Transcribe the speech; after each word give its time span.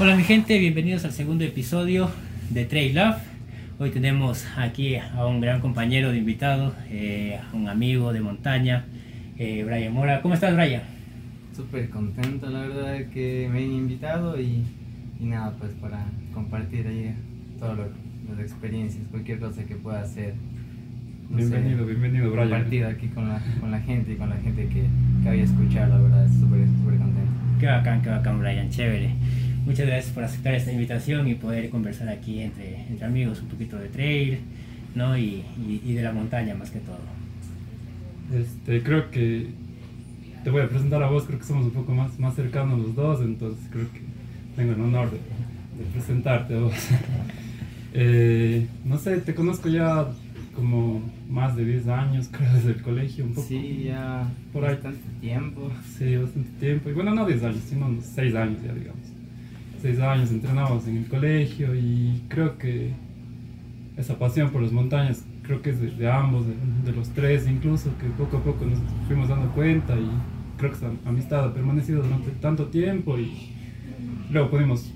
Hola 0.00 0.14
mi 0.14 0.22
gente, 0.22 0.56
bienvenidos 0.60 1.04
al 1.04 1.10
segundo 1.10 1.42
episodio 1.42 2.08
de 2.50 2.64
Trail 2.66 2.94
Love. 2.94 3.16
Hoy 3.80 3.90
tenemos 3.90 4.46
aquí 4.56 4.94
a 4.94 5.26
un 5.26 5.40
gran 5.40 5.60
compañero 5.60 6.12
de 6.12 6.18
invitado, 6.18 6.72
eh, 6.88 7.40
un 7.52 7.68
amigo 7.68 8.12
de 8.12 8.20
montaña, 8.20 8.84
eh, 9.38 9.64
Brian 9.66 9.92
Mora. 9.92 10.22
¿Cómo 10.22 10.34
estás 10.34 10.54
Brian? 10.54 10.82
Súper 11.52 11.90
contento 11.90 12.48
la 12.48 12.60
verdad 12.60 13.06
que 13.12 13.48
me 13.50 13.58
hayan 13.58 13.72
invitado 13.72 14.40
y, 14.40 14.62
y 15.18 15.24
nada, 15.24 15.56
pues 15.58 15.72
para 15.80 16.06
compartir 16.32 16.86
ahí 16.86 17.12
todas 17.58 17.78
las 17.78 18.38
experiencias, 18.38 19.02
cualquier 19.10 19.40
cosa 19.40 19.64
que 19.64 19.74
pueda 19.74 20.02
hacer. 20.02 20.34
no 21.28 21.38
sé, 21.38 21.46
Bienvenido, 21.48 21.84
bienvenido, 21.84 22.30
Brian. 22.30 22.50
Compartir 22.50 22.84
aquí 22.84 23.08
con 23.08 23.28
la, 23.28 23.42
con 23.58 23.72
la 23.72 23.80
gente 23.80 24.12
y 24.12 24.14
con 24.14 24.30
la 24.30 24.36
gente 24.36 24.68
que, 24.68 24.84
que 25.24 25.28
había 25.28 25.42
escuchado, 25.42 25.88
la 25.96 26.02
verdad, 26.02 26.28
súper 26.38 26.68
súper 26.68 26.98
contento. 26.98 27.32
Qué 27.58 27.66
bacán, 27.66 28.00
qué 28.00 28.10
bacán 28.10 28.38
Brian, 28.38 28.70
chévere. 28.70 29.10
Muchas 29.68 29.86
gracias 29.86 30.12
por 30.14 30.24
aceptar 30.24 30.54
esta 30.54 30.72
invitación 30.72 31.28
y 31.28 31.34
poder 31.34 31.68
conversar 31.68 32.08
aquí 32.08 32.40
entre, 32.40 32.86
entre 32.88 33.06
amigos 33.06 33.40
un 33.42 33.48
poquito 33.48 33.76
de 33.76 33.88
trail, 33.88 34.38
¿no? 34.94 35.16
Y, 35.16 35.42
y- 35.68 35.82
y 35.84 35.92
de 35.92 36.02
la 36.02 36.12
montaña 36.12 36.54
más 36.54 36.70
que 36.70 36.78
todo. 36.80 36.98
Este, 38.34 38.82
creo 38.82 39.10
que 39.10 39.48
te 40.42 40.48
voy 40.50 40.62
a 40.62 40.68
presentar 40.68 41.02
a 41.02 41.08
vos, 41.10 41.24
creo 41.24 41.38
que 41.38 41.44
somos 41.44 41.66
un 41.66 41.72
poco 41.72 41.92
más, 41.94 42.18
más 42.18 42.34
cercanos 42.34 42.78
los 42.80 42.94
dos, 42.94 43.20
entonces 43.20 43.62
creo 43.70 43.92
que 43.92 44.00
tengo 44.56 44.72
el 44.72 44.80
honor 44.80 45.10
de, 45.10 45.18
de 45.18 45.90
presentarte 45.92 46.54
a 46.56 46.60
vos. 46.60 46.72
Eh, 47.94 48.66
no 48.84 48.98
sé, 48.98 49.16
te 49.16 49.34
conozco 49.34 49.70
ya 49.70 50.06
como 50.54 51.00
más 51.30 51.56
de 51.56 51.64
10 51.64 51.88
años, 51.88 52.28
creo, 52.32 52.52
desde 52.52 52.72
el 52.72 52.82
colegio, 52.82 53.24
un 53.24 53.32
poco. 53.32 53.48
Sí, 53.48 53.84
ya 53.86 54.28
Por 54.52 54.66
ahí. 54.66 54.74
bastante 54.74 55.00
tiempo. 55.22 55.70
Sí, 55.96 56.16
bastante 56.16 56.50
tiempo. 56.60 56.90
Y 56.90 56.92
bueno, 56.92 57.14
no 57.14 57.26
10 57.26 57.42
años, 57.44 57.60
sino 57.66 57.86
unos 57.86 58.04
6 58.04 58.34
años 58.34 58.58
ya, 58.62 58.74
digamos. 58.74 59.00
6 59.80 60.00
años 60.00 60.30
entrenábamos 60.30 60.86
en 60.86 60.98
el 60.98 61.06
colegio 61.06 61.74
y 61.74 62.22
creo 62.28 62.58
que 62.58 62.92
esa 63.96 64.18
pasión 64.18 64.50
por 64.50 64.62
las 64.62 64.72
montañas, 64.72 65.24
creo 65.42 65.60
que 65.60 65.70
es 65.70 65.98
de, 65.98 66.10
ambos, 66.10 66.44
de, 66.84 66.92
los 66.92 67.08
tres 67.10 67.46
incluso, 67.48 67.90
que 67.98 68.06
poco 68.10 68.38
a 68.38 68.42
poco 68.42 68.64
nos 68.64 68.78
fuimos 69.06 69.28
dando 69.28 69.50
cuenta 69.52 69.98
y 69.98 70.08
creo 70.56 70.70
que 70.70 70.76
esa 70.76 70.90
amistad 71.04 71.44
ha 71.44 71.54
permanecido 71.54 72.02
durante 72.02 72.30
tanto 72.32 72.66
tiempo 72.66 73.18
y 73.18 73.50
luego 74.30 74.50
pudimos 74.50 74.92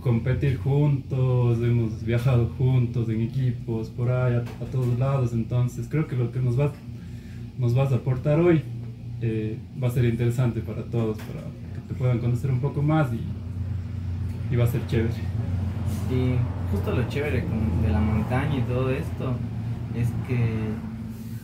competir 0.00 0.56
juntos, 0.56 1.58
hemos 1.62 2.04
viajado 2.04 2.50
juntos 2.58 3.08
en 3.08 3.20
equipos, 3.20 3.90
por 3.90 4.10
ahí, 4.10 4.34
a, 4.34 4.38
a 4.38 4.66
todos 4.70 4.98
lados, 4.98 5.32
entonces 5.32 5.86
creo 5.88 6.06
que 6.06 6.16
lo 6.16 6.32
que 6.32 6.40
nos, 6.40 6.58
va, 6.58 6.72
nos 7.58 7.74
vas 7.74 7.92
a 7.92 7.96
aportar 7.96 8.40
hoy 8.40 8.62
eh, 9.20 9.56
va 9.80 9.86
a 9.86 9.90
ser 9.90 10.04
interesante 10.04 10.60
para 10.60 10.82
todos, 10.82 11.16
para 11.18 11.42
que 11.42 11.88
te 11.88 11.94
puedan 11.94 12.18
conocer 12.18 12.50
un 12.50 12.58
poco 12.58 12.82
más 12.82 13.12
y, 13.12 13.20
y 14.52 14.56
va 14.56 14.64
a 14.64 14.66
ser 14.66 14.86
chévere. 14.86 15.14
Y 16.10 16.36
justo 16.70 16.94
lo 16.94 17.08
chévere 17.08 17.42
de 17.82 17.88
la 17.90 18.00
montaña 18.00 18.58
y 18.58 18.62
todo 18.62 18.90
esto 18.90 19.34
es 19.96 20.08
que 20.28 20.38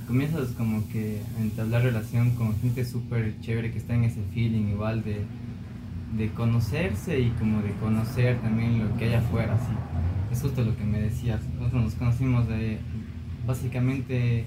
comienzas 0.07 0.51
como 0.51 0.87
que 0.89 1.23
a 1.39 1.43
entablar 1.43 1.83
relación 1.83 2.31
con 2.33 2.55
gente 2.59 2.85
súper 2.85 3.41
chévere 3.41 3.73
que 3.73 3.79
está 3.79 3.95
en 3.95 4.05
ese 4.05 4.21
feeling 4.35 4.69
igual 4.69 5.03
de, 5.03 5.25
de 6.17 6.29
conocerse 6.31 7.19
y 7.19 7.31
como 7.31 7.63
de 7.63 7.73
conocer 7.81 8.39
también 8.41 8.79
lo 8.79 8.95
que 8.99 9.07
hay 9.07 9.15
afuera, 9.15 9.55
así. 9.55 9.73
Es 10.31 10.43
justo 10.43 10.63
lo 10.63 10.77
que 10.77 10.85
me 10.85 11.01
decías. 11.01 11.41
Nosotros 11.59 11.85
nos 11.85 11.95
conocimos 11.95 12.47
de 12.47 12.79
básicamente 13.47 14.45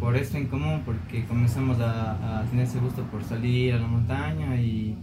por 0.00 0.16
esto 0.16 0.38
en 0.38 0.46
común, 0.46 0.82
porque 0.86 1.24
comenzamos 1.24 1.78
a 1.80 2.44
tener 2.50 2.66
ese 2.66 2.78
gusto 2.78 3.02
por 3.04 3.22
salir 3.24 3.74
a 3.74 3.78
la 3.78 3.86
montaña 3.86 4.58
y, 4.58 4.96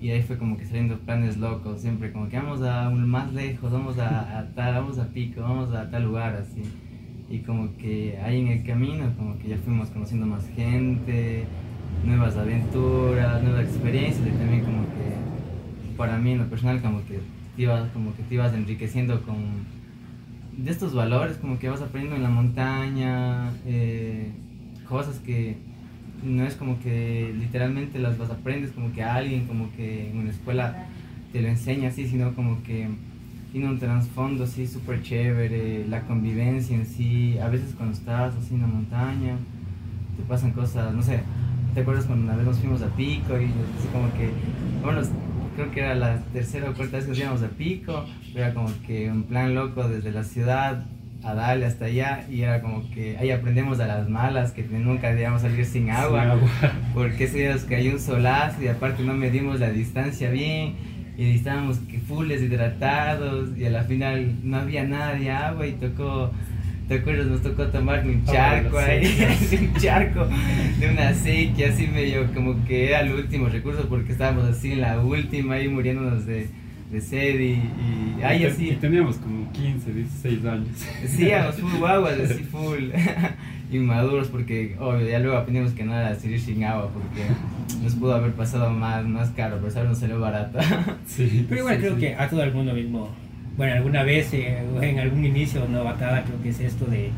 y 0.00 0.10
ahí 0.10 0.22
fue 0.22 0.36
como 0.36 0.56
que 0.56 0.66
saliendo 0.66 0.98
planes 0.98 1.36
locos, 1.38 1.80
siempre 1.80 2.12
como 2.12 2.28
que 2.28 2.36
vamos 2.36 2.62
a 2.62 2.88
un 2.88 3.08
más 3.08 3.32
lejos, 3.32 3.72
vamos 3.72 3.98
a, 3.98 4.38
a 4.38 4.46
tal, 4.54 4.74
vamos 4.74 4.98
a 4.98 5.08
pico, 5.08 5.40
vamos 5.40 5.72
a 5.72 5.90
tal 5.90 6.04
lugar 6.04 6.34
así. 6.36 6.62
Y 7.28 7.38
como 7.40 7.76
que 7.76 8.18
ahí 8.22 8.40
en 8.40 8.48
el 8.48 8.64
camino 8.64 9.12
como 9.16 9.38
que 9.38 9.48
ya 9.48 9.56
fuimos 9.56 9.88
conociendo 9.88 10.26
más 10.26 10.46
gente, 10.54 11.44
nuevas 12.04 12.36
aventuras, 12.36 13.42
nuevas 13.42 13.64
experiencias 13.64 14.26
y 14.26 14.30
también 14.30 14.64
como 14.64 14.82
que 14.82 15.96
para 15.96 16.18
mí 16.18 16.32
en 16.32 16.38
lo 16.38 16.46
personal 16.46 16.80
como 16.82 17.04
que 17.06 17.20
te 17.56 17.62
ibas, 17.62 17.88
como 17.90 18.14
que 18.14 18.22
te 18.22 18.34
ibas 18.34 18.52
enriqueciendo 18.54 19.22
con 19.22 19.36
de 20.56 20.70
estos 20.70 20.94
valores 20.94 21.36
como 21.36 21.58
que 21.58 21.68
vas 21.68 21.82
aprendiendo 21.82 22.16
en 22.16 22.22
la 22.22 22.30
montaña, 22.30 23.50
eh, 23.66 24.30
cosas 24.88 25.18
que 25.18 25.56
no 26.26 26.44
es 26.46 26.54
como 26.54 26.78
que 26.80 27.32
literalmente 27.38 27.98
las 27.98 28.18
vas 28.18 28.30
aprendes 28.30 28.72
como 28.72 28.92
que 28.92 29.02
alguien 29.02 29.46
como 29.46 29.70
que 29.76 30.10
en 30.10 30.18
una 30.18 30.30
escuela 30.30 30.86
te 31.32 31.40
lo 31.40 31.48
enseña 31.48 31.88
así, 31.88 32.06
sino 32.06 32.34
como 32.34 32.62
que 32.62 32.88
tiene 33.52 33.68
un 33.68 33.78
trasfondo 33.78 34.44
así 34.44 34.66
súper 34.66 35.02
chévere, 35.02 35.86
la 35.88 36.02
convivencia 36.02 36.76
en 36.76 36.86
sí, 36.86 37.38
a 37.38 37.48
veces 37.48 37.74
cuando 37.76 37.96
estás 37.96 38.34
así 38.34 38.54
en 38.54 38.62
la 38.62 38.66
montaña 38.66 39.36
te 40.16 40.22
pasan 40.24 40.52
cosas, 40.52 40.92
no 40.94 41.02
sé, 41.02 41.20
¿te 41.74 41.80
acuerdas 41.80 42.06
cuando 42.06 42.24
una 42.24 42.36
vez 42.36 42.46
nos 42.46 42.58
fuimos 42.58 42.82
a 42.82 42.88
Pico 42.88 43.38
y 43.38 43.44
así 43.44 43.88
como 43.92 44.12
que, 44.14 44.30
bueno, 44.82 45.00
creo 45.54 45.70
que 45.70 45.80
era 45.80 45.94
la 45.94 46.18
tercera 46.32 46.70
o 46.70 46.74
cuarta 46.74 46.96
vez 46.96 47.04
que 47.04 47.10
nos 47.10 47.18
íbamos 47.18 47.42
a 47.42 47.48
Pico, 47.48 48.04
era 48.34 48.52
como 48.52 48.68
que 48.86 49.10
un 49.10 49.22
plan 49.22 49.54
loco 49.54 49.88
desde 49.88 50.10
la 50.10 50.24
ciudad 50.24 50.84
a 51.22 51.34
darle 51.34 51.66
hasta 51.66 51.86
allá 51.86 52.24
y 52.30 52.42
era 52.42 52.60
como 52.60 52.88
que 52.90 53.16
ahí 53.18 53.30
aprendemos 53.30 53.80
a 53.80 53.86
las 53.86 54.08
malas 54.08 54.52
que 54.52 54.62
nunca 54.62 55.10
debíamos 55.10 55.42
salir 55.42 55.64
sin 55.64 55.90
agua, 55.90 56.22
Sin 56.22 56.30
agua. 56.30 56.48
porque 56.94 57.26
día 57.26 57.52
nos 57.52 57.62
cayó 57.62 57.92
un 57.92 58.00
solazo 58.00 58.62
y 58.62 58.68
aparte 58.68 59.02
no 59.02 59.14
medimos 59.14 59.60
la 59.60 59.70
distancia 59.70 60.30
bien 60.30 60.76
y 61.16 61.34
estábamos 61.34 61.78
que 61.78 61.98
full 61.98 62.28
deshidratados 62.28 63.56
y 63.56 63.64
a 63.64 63.70
la 63.70 63.84
final 63.84 64.34
no 64.42 64.58
había 64.58 64.84
nada 64.84 65.14
de 65.14 65.30
agua 65.30 65.66
y 65.66 65.72
tocó 65.72 66.30
¿Te 66.88 66.94
acuerdas? 66.94 67.26
Nos 67.26 67.42
tocó 67.42 67.66
tomar 67.66 68.06
un 68.06 68.24
charco 68.24 68.78
ahí, 68.78 69.04
un 69.60 69.74
charco 69.74 70.28
de 70.78 70.88
una 70.88 71.12
sequía 71.14 71.70
así 71.70 71.88
medio 71.88 72.32
como 72.32 72.64
que 72.64 72.90
era 72.90 73.00
el 73.00 73.12
último 73.12 73.48
recurso 73.48 73.88
porque 73.88 74.12
estábamos 74.12 74.44
así 74.44 74.70
en 74.70 74.82
la 74.82 75.00
última 75.00 75.54
ahí 75.54 75.68
muriéndonos 75.68 76.26
de, 76.26 76.46
de 76.90 77.00
sed 77.00 77.40
y, 77.40 77.52
y 78.18 78.22
ahí 78.22 78.38
y, 78.38 78.40
te- 78.42 78.46
así. 78.46 78.68
y 78.70 78.74
teníamos 78.76 79.16
como 79.16 79.50
15, 79.52 79.92
16 79.92 80.44
años. 80.44 80.68
Sí, 81.06 81.28
éramos 81.28 81.56
full 81.60 81.78
guaguas, 81.78 82.18
así 82.20 82.44
full 82.44 82.90
inmaduros 83.72 84.28
porque 84.28 84.76
obvio 84.78 85.08
ya 85.08 85.18
luego 85.18 85.36
aprendimos 85.36 85.72
que 85.72 85.84
no 85.84 85.92
era 85.98 86.14
salir 86.14 86.40
sin 86.40 86.62
agua 86.64 86.90
porque 86.92 87.22
nos 87.82 87.94
pudo 87.94 88.14
haber 88.14 88.32
pasado 88.32 88.70
más, 88.70 89.04
más 89.04 89.30
caro, 89.30 89.56
pero 89.60 89.70
sabes, 89.70 89.88
nos 89.88 89.98
salió 89.98 90.20
barato. 90.20 90.58
Sí, 91.06 91.46
Pero 91.48 91.60
igual 91.62 91.76
sí, 91.76 91.80
creo 91.82 91.94
sí. 91.94 92.00
que 92.00 92.14
a 92.14 92.28
todo 92.28 92.42
el 92.42 92.52
mundo 92.52 92.72
mismo, 92.74 93.08
bueno, 93.56 93.74
alguna 93.74 94.02
vez 94.02 94.32
eh, 94.34 94.58
en 94.82 94.98
algún 94.98 95.24
inicio 95.24 95.62
de 95.62 95.68
novatada 95.68 96.22
creo 96.24 96.40
que 96.42 96.50
es 96.50 96.60
esto 96.60 96.84
de, 96.86 97.10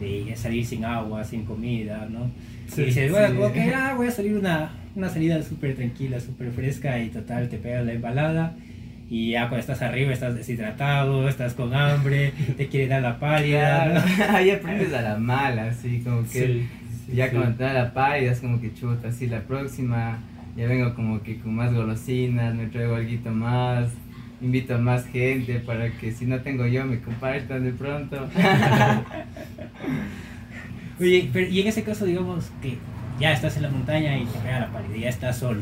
de 0.00 0.34
salir 0.36 0.64
sin 0.66 0.84
agua, 0.84 1.24
sin 1.24 1.44
comida, 1.44 2.06
¿no? 2.10 2.30
Sí, 2.68 2.82
y 2.82 2.84
dices, 2.86 3.10
bueno, 3.10 3.28
sí. 3.28 3.34
como 3.36 3.52
que 3.52 3.60
ah, 3.74 3.94
voy 3.96 4.06
a 4.08 4.10
salir 4.10 4.34
una, 4.36 4.70
una 4.96 5.08
salida 5.08 5.42
súper 5.42 5.74
tranquila, 5.76 6.20
súper 6.20 6.50
fresca 6.52 6.98
y 6.98 7.08
total, 7.08 7.48
te 7.48 7.56
pegas 7.58 7.84
la 7.86 7.92
embalada 7.92 8.54
y 9.10 9.32
ya 9.32 9.48
cuando 9.48 9.58
estás 9.60 9.82
arriba 9.82 10.12
estás 10.12 10.34
deshidratado, 10.34 11.28
estás 11.28 11.54
con 11.54 11.74
hambre, 11.74 12.32
te 12.56 12.68
quiere 12.68 12.86
dar 12.88 13.02
la 13.02 13.18
pálida, 13.18 13.86
¿no? 13.86 14.02
ahí 14.36 14.50
aprendes 14.50 14.92
a 14.94 15.02
la 15.02 15.16
mala, 15.18 15.68
así 15.68 16.00
como 16.00 16.22
que 16.22 16.28
Sí, 16.28 16.68
sí, 17.06 17.16
ya 17.16 17.28
sí. 17.30 17.36
cuando 17.36 17.56
te 17.56 17.64
da 17.64 17.72
la 17.72 17.92
pálida 17.94 18.32
es 18.32 18.40
como 18.40 18.60
que 18.60 18.72
chuta, 18.74 19.08
así 19.08 19.26
la 19.26 19.40
próxima 19.40 20.18
ya 20.56 20.66
vengo 20.68 20.94
como 20.94 21.20
que 21.22 21.38
con 21.40 21.54
más 21.54 21.72
golosinas, 21.74 22.54
me 22.54 22.66
traigo 22.66 22.94
algo 22.94 23.30
más, 23.32 23.88
invito 24.40 24.76
a 24.76 24.78
más 24.78 25.04
gente 25.06 25.58
para 25.60 25.90
que 25.90 26.12
si 26.12 26.26
no 26.26 26.40
tengo 26.40 26.66
yo 26.66 26.84
me 26.84 27.00
compartan 27.00 27.64
de 27.64 27.72
pronto. 27.72 28.28
Oye, 31.00 31.28
pero 31.32 31.48
y 31.48 31.60
en 31.60 31.66
ese 31.66 31.82
caso 31.82 32.04
digamos 32.04 32.52
que 32.62 32.78
ya 33.18 33.32
estás 33.32 33.56
en 33.56 33.64
la 33.64 33.70
montaña 33.70 34.16
y 34.16 34.24
te 34.26 34.38
pega 34.38 34.60
la 34.60 34.72
pálida, 34.72 34.96
ya 34.96 35.08
estás 35.08 35.38
solo. 35.38 35.60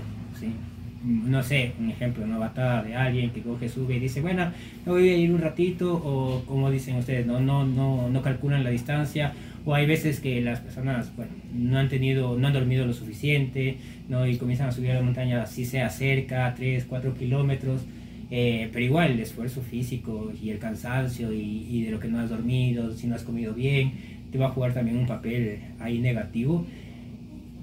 No 1.04 1.42
sé, 1.42 1.72
un 1.80 1.90
ejemplo, 1.90 2.24
una 2.24 2.38
batalla 2.38 2.82
de 2.82 2.94
alguien 2.94 3.30
que 3.30 3.42
coge, 3.42 3.68
sube 3.68 3.96
y 3.96 3.98
dice, 3.98 4.20
bueno, 4.20 4.52
me 4.86 4.92
voy 4.92 5.08
a 5.08 5.16
ir 5.16 5.32
un 5.32 5.40
ratito, 5.40 5.94
o 5.94 6.44
como 6.46 6.70
dicen 6.70 6.96
ustedes, 6.96 7.26
no, 7.26 7.40
no, 7.40 7.64
no, 7.64 8.08
no 8.08 8.22
calculan 8.22 8.62
la 8.62 8.70
distancia, 8.70 9.32
o 9.64 9.74
hay 9.74 9.86
veces 9.86 10.20
que 10.20 10.40
las 10.40 10.60
personas, 10.60 11.14
bueno, 11.16 11.32
no 11.54 11.78
han 11.78 11.88
tenido, 11.88 12.38
no 12.38 12.46
han 12.46 12.52
dormido 12.52 12.86
lo 12.86 12.92
suficiente, 12.92 13.76
¿no? 14.08 14.26
Y 14.26 14.36
comienzan 14.36 14.68
a 14.68 14.72
subir 14.72 14.92
a 14.92 14.94
la 14.94 15.02
montaña, 15.02 15.42
así 15.42 15.64
sea 15.64 15.90
cerca, 15.90 16.54
3, 16.56 16.86
4 16.88 17.14
kilómetros, 17.14 17.82
eh, 18.30 18.70
pero 18.72 18.84
igual 18.84 19.12
el 19.12 19.20
esfuerzo 19.20 19.60
físico 19.60 20.32
y 20.40 20.50
el 20.50 20.58
cansancio 20.58 21.32
y, 21.32 21.66
y 21.68 21.82
de 21.84 21.90
lo 21.90 22.00
que 22.00 22.08
no 22.08 22.18
has 22.20 22.30
dormido, 22.30 22.92
si 22.92 23.06
no 23.06 23.14
has 23.14 23.22
comido 23.24 23.54
bien, 23.54 23.92
te 24.32 24.38
va 24.38 24.46
a 24.46 24.50
jugar 24.50 24.72
también 24.72 24.96
un 24.96 25.06
papel 25.06 25.58
ahí 25.78 25.98
negativo. 25.98 26.66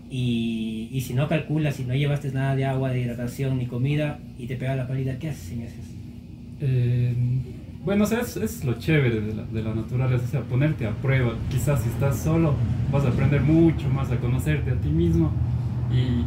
Y, 0.09 0.89
y 0.91 1.01
si 1.01 1.13
no 1.13 1.27
calculas, 1.27 1.75
si 1.75 1.83
no 1.83 1.93
llevaste 1.93 2.31
nada 2.31 2.55
de 2.55 2.65
agua, 2.65 2.89
de 2.89 3.01
hidratación 3.01 3.57
ni 3.59 3.67
comida 3.67 4.19
y 4.37 4.47
te 4.47 4.55
pega 4.55 4.75
la 4.75 4.87
pálida, 4.87 5.19
¿qué 5.19 5.29
haces 5.29 5.51
en 5.51 5.61
esas? 5.61 5.85
Eh, 6.61 7.13
bueno, 7.85 8.03
o 8.03 8.07
sea, 8.07 8.21
es, 8.21 8.35
es 8.37 8.65
lo 8.65 8.73
chévere 8.73 9.21
de 9.21 9.35
la, 9.35 9.43
de 9.43 9.63
la 9.63 9.73
naturaleza, 9.73 10.23
o 10.25 10.27
sea, 10.27 10.41
ponerte 10.41 10.87
a 10.87 10.91
prueba. 10.91 11.35
Quizás 11.49 11.81
si 11.83 11.89
estás 11.89 12.19
solo 12.19 12.55
vas 12.91 13.05
a 13.05 13.09
aprender 13.09 13.41
mucho 13.41 13.87
más 13.89 14.11
a 14.11 14.17
conocerte 14.17 14.71
a 14.71 14.75
ti 14.75 14.89
mismo 14.89 15.31
y 15.91 16.23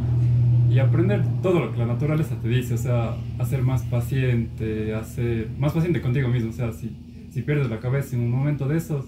y 0.73 0.79
aprender 0.79 1.23
todo 1.43 1.59
lo 1.59 1.71
que 1.71 1.77
la 1.77 1.85
naturaleza 1.85 2.35
te 2.41 2.47
dice, 2.47 2.73
o 2.73 2.77
sea, 2.77 3.15
a 3.37 3.45
ser 3.45 3.61
más 3.61 3.83
paciente, 3.83 4.95
a 4.95 5.03
ser 5.03 5.49
más 5.59 5.71
paciente 5.71 6.01
contigo 6.01 6.29
mismo, 6.29 6.49
o 6.49 6.53
sea, 6.53 6.71
si, 6.73 6.95
si 7.29 7.43
pierdes 7.43 7.69
la 7.69 7.79
cabeza 7.79 8.15
en 8.15 8.23
un 8.23 8.31
momento 8.31 8.67
de 8.67 8.77
esos, 8.77 9.05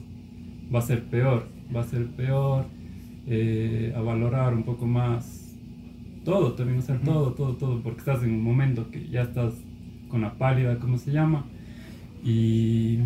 va 0.74 0.80
a 0.80 0.82
ser 0.84 1.04
peor, 1.06 1.48
va 1.76 1.82
a 1.82 1.84
ser 1.84 2.06
peor, 2.06 2.66
eh, 3.28 3.94
a 3.96 4.02
valorar 4.02 4.54
un 4.54 4.64
poco 4.64 4.86
más 4.86 5.56
todo, 6.24 6.54
también, 6.54 6.80
o 6.80 6.82
sea, 6.82 7.00
todo, 7.00 7.34
todo, 7.34 7.56
todo, 7.56 7.82
porque 7.82 8.00
estás 8.00 8.24
en 8.24 8.32
un 8.32 8.42
momento 8.42 8.90
que 8.90 9.08
ya 9.08 9.22
estás 9.22 9.54
con 10.10 10.22
la 10.22 10.34
pálida, 10.34 10.80
como 10.80 10.98
se 10.98 11.12
llama, 11.12 11.46
y, 12.24 13.00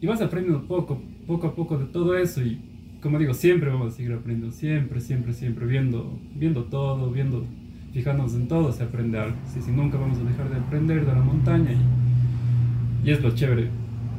y 0.00 0.06
vas 0.06 0.20
aprendiendo 0.20 0.66
poco, 0.66 1.00
poco 1.26 1.46
a 1.46 1.54
poco 1.54 1.78
de 1.78 1.86
todo 1.86 2.16
eso 2.16 2.42
y 2.42 2.58
como 3.04 3.18
digo, 3.18 3.34
siempre 3.34 3.68
vamos 3.68 3.92
a 3.92 3.96
seguir 3.96 4.14
aprendiendo, 4.14 4.50
siempre, 4.50 4.98
siempre, 4.98 5.34
siempre, 5.34 5.66
viendo, 5.66 6.18
viendo 6.34 6.64
todo, 6.64 7.10
viendo, 7.10 7.44
fijándonos 7.92 8.34
en 8.34 8.48
todo, 8.48 8.72
se 8.72 8.82
aprende 8.82 9.18
algo. 9.18 9.36
Sí, 9.46 9.60
sí, 9.60 9.72
nunca 9.72 9.98
vamos 9.98 10.16
a 10.16 10.24
dejar 10.24 10.48
de 10.48 10.56
aprender 10.56 11.04
de 11.04 11.12
la 11.12 11.20
montaña 11.20 11.70
y, 11.70 13.06
y, 13.06 13.12
es 13.12 13.22
lo 13.22 13.34
chévere, 13.34 13.68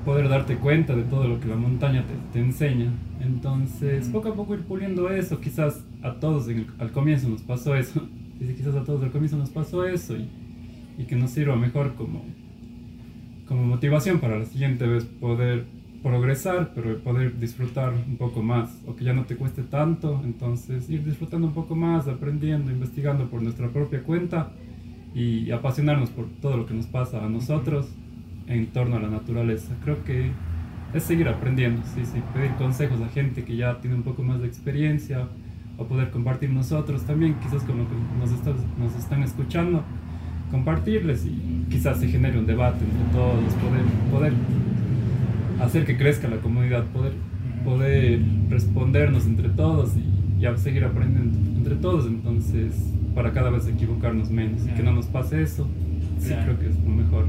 poder 0.06 0.30
darte 0.30 0.58
cuenta 0.58 0.96
de 0.96 1.02
todo 1.02 1.28
lo 1.28 1.40
que 1.40 1.48
la 1.48 1.56
montaña 1.56 2.06
te, 2.06 2.14
te 2.32 2.46
enseña. 2.46 2.92
Entonces, 3.26 4.08
poco 4.10 4.30
a 4.30 4.36
poco 4.36 4.54
ir 4.54 4.62
puliendo 4.62 5.10
eso, 5.10 5.40
quizás 5.42 5.84
a 6.04 6.20
todos 6.20 6.48
al 6.78 6.92
comienzo 6.92 7.30
nos 7.30 7.42
pasó 7.42 7.76
eso, 7.76 8.08
quizás 8.40 8.76
a 8.76 8.84
todos 8.84 9.04
al 9.04 9.12
comienzo 9.12 9.38
nos 9.38 9.50
pasó 9.50 9.86
eso 9.86 10.16
y, 10.16 10.30
y 10.98 11.06
que 11.06 11.16
nos 11.16 11.32
sirva 11.32 11.56
mejor 11.56 11.96
como, 11.96 12.24
como 13.48 13.64
motivación 13.64 14.20
para 14.20 14.38
la 14.38 14.46
siguiente 14.46 14.86
vez 14.86 15.06
poder 15.06 15.66
progresar, 16.04 16.72
pero 16.76 17.00
poder 17.00 17.40
disfrutar 17.40 17.92
un 17.94 18.18
poco 18.18 18.44
más, 18.44 18.80
o 18.86 18.96
que 18.96 19.04
ya 19.04 19.14
no 19.14 19.26
te 19.26 19.36
cueste 19.36 19.64
tanto, 19.64 20.22
entonces 20.24 20.88
ir 20.88 21.04
disfrutando 21.04 21.48
un 21.48 21.54
poco 21.54 21.76
más, 21.76 22.08
aprendiendo, 22.08 22.72
investigando 22.72 23.28
por 23.28 23.42
nuestra 23.42 23.70
propia 23.70 24.04
cuenta 24.04 24.52
y 25.16 25.50
apasionarnos 25.50 26.12
por 26.12 26.28
todo 26.42 26.58
lo 26.58 26.68
que 26.68 26.76
nos 26.76 26.86
pasa 26.86 27.26
a 27.26 27.30
nosotros 27.30 27.88
en 28.46 28.68
torno 28.68 28.98
a 28.98 29.00
la 29.00 29.08
naturaleza. 29.08 29.76
Creo 29.84 30.04
que 30.04 30.32
es 30.96 31.04
seguir 31.04 31.28
aprendiendo, 31.28 31.82
sí, 31.94 32.06
sí, 32.06 32.22
pedir 32.34 32.52
consejos 32.52 33.02
a 33.02 33.10
gente 33.10 33.44
que 33.44 33.58
ya 33.58 33.80
tiene 33.82 33.98
un 33.98 34.04
poco 34.04 34.24
más 34.24 34.40
de 34.40 34.48
experiencia 34.48 35.28
o 35.78 35.86
poder 35.86 36.10
compartir 36.10 36.50
nosotros 36.52 37.04
también, 37.04 37.36
quizás 37.36 37.64
con 37.64 37.78
lo 37.80 37.86
que 37.88 37.96
nos, 38.18 38.32
nos 38.78 38.96
están 38.98 39.22
escuchando, 39.22 39.84
compartirles 40.52 41.26
y 41.26 41.66
quizás 41.70 42.00
se 42.00 42.08
genere 42.08 42.40
un 42.40 42.46
debate 42.46 42.86
entre 42.86 43.12
todos, 43.12 43.54
poder, 43.56 43.84
poder 44.10 44.34
hacer 45.62 45.86
que 45.86 45.98
crezca 45.98 46.30
la 46.30 46.38
comunidad, 46.38 46.86
poder, 46.86 47.12
poder 47.66 48.22
respondernos 48.50 49.26
entre 49.26 49.50
todos 49.50 49.98
y, 49.98 50.46
y 50.46 50.58
seguir 50.58 50.86
aprendiendo 50.86 51.38
entre 51.58 51.76
todos, 51.76 52.06
entonces 52.08 52.74
para 53.14 53.34
cada 53.34 53.50
vez 53.50 53.68
equivocarnos 53.68 54.30
menos 54.30 54.66
y 54.66 54.70
que 54.70 54.84
no 54.84 54.94
nos 54.94 55.08
pase 55.08 55.42
eso, 55.42 55.68
sí 56.20 56.34
creo 56.44 56.58
que 56.58 56.70
es 56.70 56.80
lo 56.80 56.90
mejor. 56.90 57.26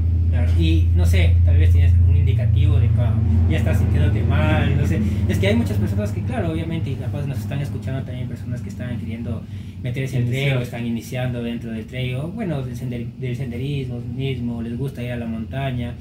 Y 0.59 0.87
no 0.95 1.05
sé, 1.05 1.35
tal 1.45 1.57
vez 1.57 1.71
tienes 1.71 1.93
un 2.07 2.15
indicativo 2.15 2.79
de 2.79 2.87
que 2.87 3.51
ya 3.51 3.57
estás 3.57 3.77
sintiéndote 3.77 4.23
mal, 4.23 4.77
no 4.77 4.85
sé. 4.85 4.99
Es 5.27 5.37
que 5.37 5.47
hay 5.47 5.55
muchas 5.55 5.77
personas 5.77 6.11
que, 6.11 6.21
claro, 6.21 6.51
obviamente, 6.51 6.89
y 6.89 6.95
capaz 6.95 7.25
nos 7.25 7.39
están 7.39 7.59
escuchando 7.59 8.03
también 8.03 8.27
personas 8.27 8.61
que 8.61 8.69
están 8.69 8.99
queriendo 8.99 9.43
meterse 9.83 10.17
en 10.17 10.23
el 10.23 10.29
trail, 10.29 10.61
están 10.61 10.85
iniciando 10.85 11.43
dentro 11.43 11.71
del 11.71 11.85
trail, 11.85 12.17
bueno, 12.33 12.61
del, 12.63 13.07
del 13.19 13.35
senderismo 13.35 13.99
mismo, 13.99 14.61
les 14.61 14.77
gusta 14.77 15.03
ir 15.03 15.11
a 15.11 15.17
la 15.17 15.25
montaña. 15.25 15.93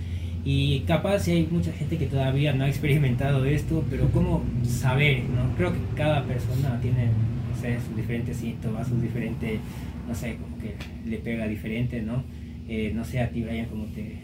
Y 0.45 0.81
capaz 0.81 1.21
si 1.25 1.33
hay 1.33 1.49
mucha 1.51 1.73
gente 1.73 1.99
que 1.99 2.07
todavía 2.07 2.53
no 2.53 2.65
ha 2.65 2.69
experimentado 2.69 3.45
esto, 3.45 3.85
pero 3.91 4.09
¿cómo 4.11 4.45
saber? 4.65 5.25
¿no? 5.25 5.55
Creo 5.57 5.73
que 5.73 5.81
cada 5.97 6.23
persona 6.23 6.79
tiene, 6.81 7.07
no 7.07 7.61
sé, 7.61 7.79
sus 7.85 7.97
diferentes 7.97 8.37
síntomas, 8.37 8.87
sus 8.87 9.03
diferentes, 9.03 9.59
no 10.07 10.15
sé, 10.15 10.37
como 10.37 10.57
que 10.59 10.77
le 11.09 11.19
pega 11.19 11.49
diferente, 11.49 12.01
¿no? 12.01 12.23
Eh, 12.69 12.93
no 12.95 13.05
sé, 13.05 13.21
a 13.21 13.31
ti, 13.31 13.43
Brian, 13.43 13.67
¿cómo 13.67 13.85
te...? 13.87 14.19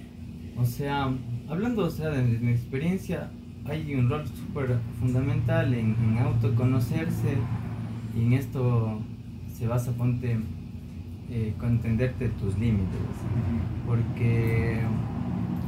O 0.56 0.64
sea, 0.64 1.10
hablando 1.48 1.86
o 1.86 1.90
sea, 1.90 2.10
de, 2.10 2.22
mi 2.22 2.52
experiencia, 2.52 3.30
hay 3.64 3.94
un 3.94 4.10
rol 4.10 4.26
súper 4.26 4.78
fundamental 4.98 5.72
en, 5.72 5.96
en, 6.02 6.18
autoconocerse 6.18 7.36
y 8.16 8.24
en 8.24 8.32
esto 8.34 9.00
se 9.54 9.66
basa, 9.66 9.92
ponte, 9.92 10.38
eh, 11.30 11.54
con 11.58 11.70
entenderte 11.70 12.28
tus 12.30 12.58
límites. 12.58 13.00
Porque 13.86 14.80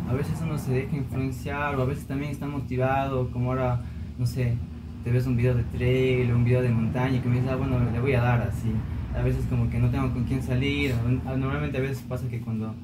a 0.08 0.12
veces 0.12 0.40
uno 0.42 0.58
se 0.58 0.72
deja 0.72 0.96
influenciar 0.96 1.76
o 1.76 1.82
a 1.82 1.86
veces 1.86 2.06
también 2.06 2.32
está 2.32 2.46
motivado, 2.46 3.30
como 3.30 3.50
ahora, 3.50 3.80
no 4.18 4.26
sé, 4.26 4.56
te 5.04 5.10
ves 5.10 5.26
un 5.26 5.36
video 5.36 5.54
de 5.54 5.62
trail 5.64 6.30
o 6.32 6.36
un 6.36 6.44
video 6.44 6.60
de 6.60 6.70
montaña 6.70 7.16
y 7.16 7.20
que 7.20 7.28
me 7.28 7.36
dices, 7.36 7.50
ah, 7.50 7.56
bueno, 7.56 7.78
le 7.92 8.00
voy 8.00 8.14
a 8.14 8.20
dar 8.20 8.42
así. 8.42 8.72
A 9.14 9.22
veces 9.22 9.46
como 9.48 9.70
que 9.70 9.78
no 9.78 9.90
tengo 9.90 10.12
con 10.12 10.24
quién 10.24 10.42
salir, 10.42 10.94
normalmente 11.24 11.78
a 11.78 11.80
veces 11.80 12.02
pasa 12.08 12.28
que 12.28 12.40
cuando 12.40 12.74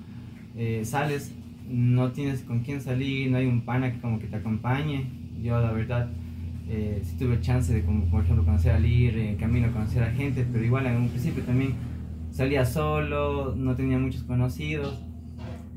eh, 0.57 0.83
sales 0.85 1.35
no 1.69 2.13
tienes 2.13 2.43
con 2.43 2.61
quién 2.61 2.81
salir, 2.81 3.31
no 3.31 3.37
hay 3.39 3.47
un 3.47 3.63
pana 3.63 3.93
que 3.93 4.01
como 4.01 4.19
que 4.19 4.27
te 4.27 4.37
acompañe. 4.37 5.07
Yo 5.43 5.61
la 5.61 5.73
verdad 5.73 6.09
eh, 6.69 7.01
sí 7.03 7.17
tuve 7.19 7.41
chance 7.41 7.73
de 7.73 7.83
como 7.83 8.05
por 8.05 8.23
ejemplo 8.23 8.45
conocer 8.45 8.73
a 8.73 8.79
Lir, 8.79 9.19
en 9.19 9.37
camino 9.37 9.73
conocer 9.73 10.05
a 10.05 10.13
gente, 10.13 10.47
pero 10.53 10.65
igual 10.65 10.87
en 10.87 10.97
un 10.97 11.09
principio 11.09 11.43
también 11.43 11.75
salía 12.31 12.65
solo, 12.65 13.55
no 13.57 13.75
tenía 13.75 13.99
muchos 13.99 14.23
conocidos 14.23 15.03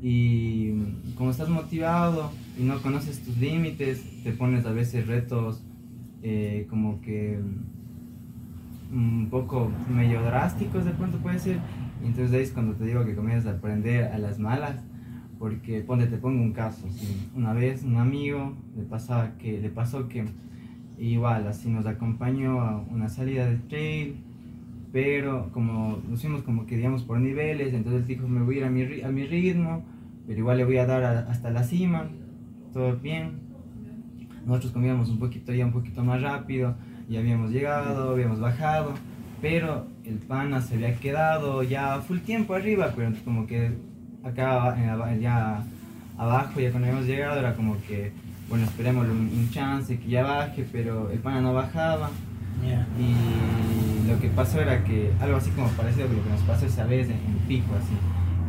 y 0.02 0.74
como 1.16 1.32
estás 1.32 1.50
motivado 1.50 2.32
y 2.60 2.64
no 2.64 2.82
conoces 2.82 3.24
tus 3.24 3.38
límites, 3.38 4.04
te 4.24 4.34
pones 4.34 4.66
a 4.66 4.72
veces 4.72 5.08
retos 5.08 5.64
eh, 6.22 6.68
como 6.70 7.02
que 7.02 7.40
un 8.94 9.28
poco 9.30 9.72
medio 9.94 10.22
drásticos 10.22 10.86
de 10.86 10.92
pronto 10.92 11.18
puede 11.18 11.40
ser. 11.40 11.60
Entonces 12.04 12.34
ahí 12.36 12.44
es 12.44 12.52
cuando 12.52 12.74
te 12.74 12.86
digo 12.86 13.06
que 13.06 13.16
comienzas 13.16 13.54
a 13.54 13.58
aprender 13.58 14.06
a 14.06 14.18
las 14.18 14.40
malas. 14.40 14.84
Porque 15.40 15.82
ponte, 15.82 16.06
te 16.06 16.18
pongo 16.18 16.42
un 16.42 16.54
caso. 16.54 16.88
Una 17.36 17.54
vez 17.54 17.84
un 17.84 17.98
amigo 17.98 18.54
le, 18.78 18.84
pasaba 18.84 19.38
que, 19.38 19.60
le 19.60 19.70
pasó 19.70 20.08
que 20.08 20.26
igual 20.98 21.48
así 21.48 21.70
nos 21.70 21.86
acompañó 21.86 22.62
a 22.62 22.80
una 22.80 23.10
salida 23.10 23.48
de 23.48 23.58
trail 23.58 24.16
pero 24.94 25.50
como 25.52 26.00
nos 26.08 26.22
fuimos 26.22 26.44
como 26.44 26.68
que 26.68 26.78
digamos 26.78 27.02
por 27.02 27.20
niveles, 27.20 27.74
entonces 27.74 28.06
dijo 28.06 28.28
me 28.28 28.44
voy 28.44 28.56
a 28.56 28.58
ir 28.60 28.64
a 28.66 28.70
mi, 28.70 29.02
a 29.02 29.10
mi 29.10 29.26
ritmo, 29.26 29.84
pero 30.28 30.38
igual 30.38 30.58
le 30.60 30.66
voy 30.66 30.78
a 30.78 30.86
dar 30.86 31.04
hasta 31.04 31.50
la 31.50 31.64
cima, 31.64 32.08
todo 32.72 32.96
bien. 32.98 33.42
Nosotros 34.46 34.72
comíamos 34.72 35.10
un 35.10 35.18
poquito 35.18 35.52
ya 35.52 35.66
un 35.66 35.72
poquito 35.72 36.04
más 36.04 36.22
rápido, 36.22 36.76
ya 37.14 37.20
habíamos 37.20 37.52
llegado, 37.52 38.12
habíamos 38.12 38.40
bajado, 38.40 38.94
pero 39.40 39.86
el 40.04 40.16
pana 40.16 40.62
se 40.62 40.74
había 40.76 40.96
quedado 40.96 41.62
ya 41.62 42.02
full 42.02 42.18
tiempo 42.20 42.56
arriba, 42.56 42.92
pero 42.96 43.12
como 43.24 43.46
que 43.46 43.72
acá 44.24 44.76
ya 45.20 45.64
abajo, 46.18 46.60
ya 46.60 46.72
cuando 46.72 46.88
habíamos 46.88 47.06
llegado 47.06 47.40
era 47.40 47.54
como 47.54 47.78
que, 47.88 48.12
bueno, 48.50 48.66
esperemos 48.66 49.08
un, 49.08 49.50
chance 49.52 50.00
que 50.00 50.10
ya 50.10 50.24
baje, 50.24 50.66
pero 50.72 51.12
el 51.12 51.20
pana 51.20 51.42
no 51.42 51.54
bajaba. 51.54 52.10
Y 52.98 54.10
lo 54.10 54.20
que 54.20 54.30
pasó 54.30 54.60
era 54.62 54.84
que 54.84 55.12
algo 55.20 55.38
así 55.38 55.52
como 55.52 55.68
parecido 55.70 56.06
a 56.06 56.14
lo 56.14 56.24
que 56.24 56.30
nos 56.30 56.42
pasó 56.42 56.66
esa 56.66 56.86
vez 56.86 57.08
en, 57.10 57.16
en 57.16 57.38
Pico, 57.48 57.76
así 57.76 57.94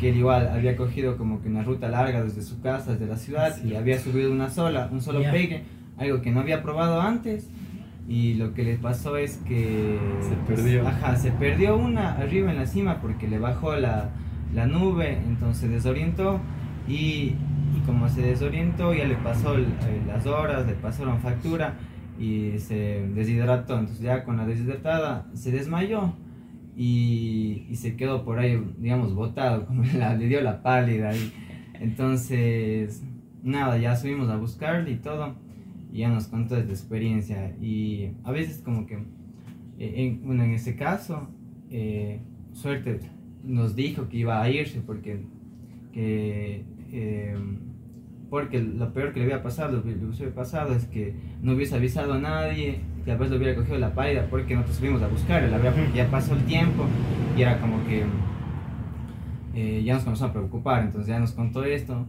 que 0.01 0.09
él 0.11 0.17
igual 0.17 0.49
había 0.49 0.77
cogido 0.77 1.19
como 1.19 1.43
que 1.43 1.49
una 1.49 1.63
ruta 1.63 1.89
larga 1.89 2.23
desde 2.23 2.43
su 2.43 2.61
casa, 2.63 2.93
desde 2.93 3.07
la 3.07 3.17
ciudad, 3.17 3.63
y 3.63 3.75
había 3.75 3.99
subido 3.99 4.33
una 4.33 4.49
sola, 4.49 4.89
un 4.91 5.03
solo 5.03 5.21
pegue, 5.21 5.65
algo 5.99 6.23
que 6.23 6.31
no 6.31 6.41
había 6.41 6.63
probado 6.63 7.01
antes. 7.01 7.47
Y 8.07 8.35
lo 8.35 8.53
que 8.53 8.65
le 8.65 8.77
pasó 8.77 9.17
es 9.17 9.39
que... 9.39 9.99
Se 10.21 10.37
perdió. 10.55 10.87
ajá, 10.87 11.17
se 11.17 11.31
perdió 11.33 11.77
una 11.77 12.13
arriba 12.13 12.51
en 12.51 12.59
la 12.59 12.67
cima 12.67 13.01
porque 13.01 13.29
le 13.29 13.39
bajó 13.39 13.77
la, 13.77 14.11
la 14.55 14.67
nube, 14.67 15.19
entonces 15.27 15.71
desorientó 15.71 16.41
y, 16.87 17.35
y, 17.75 17.83
como 17.87 18.09
se 18.09 18.21
desorientó 18.21 18.93
ya 18.93 19.07
le 19.07 19.17
pasó 19.17 19.57
eh, 19.57 19.65
las 20.07 20.27
horas, 20.27 20.67
le 20.67 20.75
la 20.75 21.17
factura 21.17 21.75
y 22.19 22.59
se 22.59 23.09
deshidrató. 23.15 23.79
Entonces 23.79 24.05
ya 24.05 24.25
con 24.25 24.37
la 24.37 24.47
deshidratada 24.47 25.27
se 25.33 25.51
desmayó 25.51 26.15
y, 26.77 27.67
y, 27.71 27.77
se 27.77 27.97
quedó 27.97 28.25
por 28.25 28.39
ahí, 28.39 28.63
digamos, 28.79 29.15
botado, 29.15 29.67
como 29.67 29.83
le 30.19 30.27
dio 30.27 30.41
la 30.43 30.63
pálida. 30.63 31.15
Y, 31.15 31.33
entonces, 31.81 33.03
nada, 33.43 33.79
ya 33.79 33.97
subimos 33.97 34.29
a 34.31 34.37
buscarle 34.37 34.93
y 34.93 34.97
todo, 34.97 35.35
y 35.95 36.01
ya 36.01 36.09
nos 36.09 36.27
contó 36.27 36.57
de 36.57 36.63
experiencia. 36.63 37.55
Y 37.63 38.11
a 38.25 38.33
veces 38.33 38.59
como 38.59 38.85
que, 38.85 38.97
eh, 39.79 39.95
en, 39.95 40.27
bueno, 40.27 40.43
en 40.43 40.51
ese 40.51 40.75
caso, 40.75 41.29
eh, 41.71 42.21
suerte 42.53 42.99
nos 43.45 43.77
dijo 43.77 44.09
que 44.09 44.17
iba 44.19 44.43
a 44.43 44.51
irse 44.51 44.81
porque 44.81 45.21
que, 45.93 46.65
eh, 46.91 47.37
porque 48.29 48.61
lo 48.61 48.93
peor 48.93 49.13
que 49.13 49.21
le 49.21 49.27
había 49.27 49.43
pasado, 49.45 49.77
lo 49.77 49.85
que 49.85 49.95
le 49.95 50.05
hubiese 50.05 50.27
pasado 50.29 50.75
es 50.75 50.87
que 50.87 51.15
no 51.43 51.53
hubiese 51.53 51.77
avisado 51.77 52.15
a 52.15 52.19
nadie, 52.19 52.81
a 53.07 53.15
veces 53.15 53.31
lo 53.31 53.37
hubiera 53.37 53.55
cogido 53.55 53.79
la 53.79 53.95
pálida 53.95 54.27
porque 54.29 54.55
nosotros 54.55 54.79
subimos 54.79 55.03
a 55.03 55.07
buscarlo, 55.07 55.49
la 55.49 55.59
verdad 55.59 55.95
ya 55.95 56.11
pasó 56.11 56.35
el 56.35 56.45
tiempo 56.45 56.87
y 57.37 57.43
era 57.43 57.61
como 57.61 57.77
que 57.87 58.05
ya 59.85 59.95
nos 59.95 60.03
comenzó 60.03 60.25
a 60.25 60.33
preocupar, 60.33 60.83
entonces 60.83 61.07
ya 61.07 61.21
nos 61.21 61.31
contó 61.31 61.63
esto, 61.65 62.05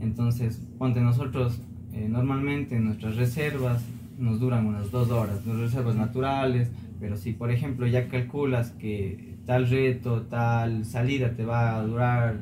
entonces 0.00 0.66
ponte 0.78 1.00
nosotros 1.00 1.62
eh, 1.92 2.08
normalmente 2.08 2.76
en 2.76 2.84
nuestras 2.84 3.16
reservas 3.16 3.84
nos 4.18 4.40
duran 4.40 4.66
unas 4.66 4.90
dos 4.90 5.10
horas, 5.10 5.46
las 5.46 5.56
reservas 5.56 5.96
naturales, 5.96 6.70
pero 7.00 7.16
si 7.16 7.32
por 7.32 7.50
ejemplo 7.50 7.86
ya 7.86 8.08
calculas 8.08 8.72
que 8.72 9.36
tal 9.46 9.68
reto, 9.68 10.22
tal 10.22 10.84
salida 10.84 11.32
te 11.32 11.44
va 11.44 11.76
a 11.76 11.82
durar 11.82 12.36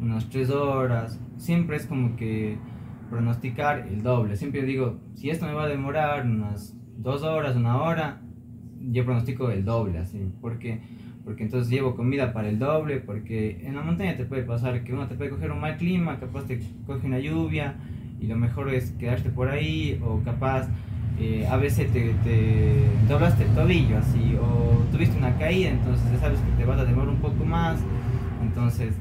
unas 0.00 0.28
tres 0.28 0.50
horas, 0.50 1.18
siempre 1.38 1.76
es 1.76 1.86
como 1.86 2.16
que 2.16 2.56
pronosticar 3.10 3.86
el 3.88 4.02
doble. 4.02 4.36
Siempre 4.36 4.62
digo, 4.62 4.98
si 5.14 5.30
esto 5.30 5.46
me 5.46 5.52
va 5.52 5.64
a 5.64 5.68
demorar 5.68 6.26
unas 6.26 6.74
dos 6.98 7.22
horas, 7.22 7.56
una 7.56 7.80
hora, 7.82 8.20
yo 8.80 9.04
pronostico 9.04 9.50
el 9.50 9.64
doble, 9.64 9.98
así, 9.98 10.30
porque 10.40 10.80
porque 11.24 11.42
entonces 11.42 11.70
llevo 11.70 11.96
comida 11.96 12.32
para 12.32 12.48
el 12.48 12.58
doble, 12.58 13.00
porque 13.00 13.66
en 13.66 13.74
la 13.74 13.82
montaña 13.82 14.16
te 14.16 14.26
puede 14.26 14.42
pasar 14.42 14.84
que 14.84 14.92
uno 14.92 15.08
te 15.08 15.14
puede 15.14 15.30
coger 15.30 15.50
un 15.50 15.60
mal 15.60 15.78
clima, 15.78 16.20
capaz 16.20 16.44
te 16.44 16.60
coge 16.86 17.06
una 17.06 17.18
lluvia, 17.18 17.76
y 18.20 18.26
lo 18.26 18.36
mejor 18.36 18.72
es 18.72 18.90
quedarte 18.92 19.30
por 19.30 19.48
ahí, 19.48 20.00
o 20.04 20.20
capaz 20.24 20.68
eh, 21.18 21.46
a 21.50 21.56
veces 21.56 21.92
te, 21.92 22.14
te, 22.24 22.74
doblaste 23.08 23.44
el 23.44 23.50
tobillo 23.50 23.98
así, 23.98 24.36
o 24.40 24.82
tuviste 24.92 25.16
una 25.16 25.36
caída, 25.36 25.70
entonces 25.70 26.04
ya 26.12 26.20
sabes 26.20 26.40
que 26.40 26.62
te 26.62 26.64
vas 26.64 26.78
a 26.78 26.84
demorar 26.84 27.10
un 27.10 27.20
poco 27.20 27.44
más, 27.44 27.78
entonces 28.42 28.94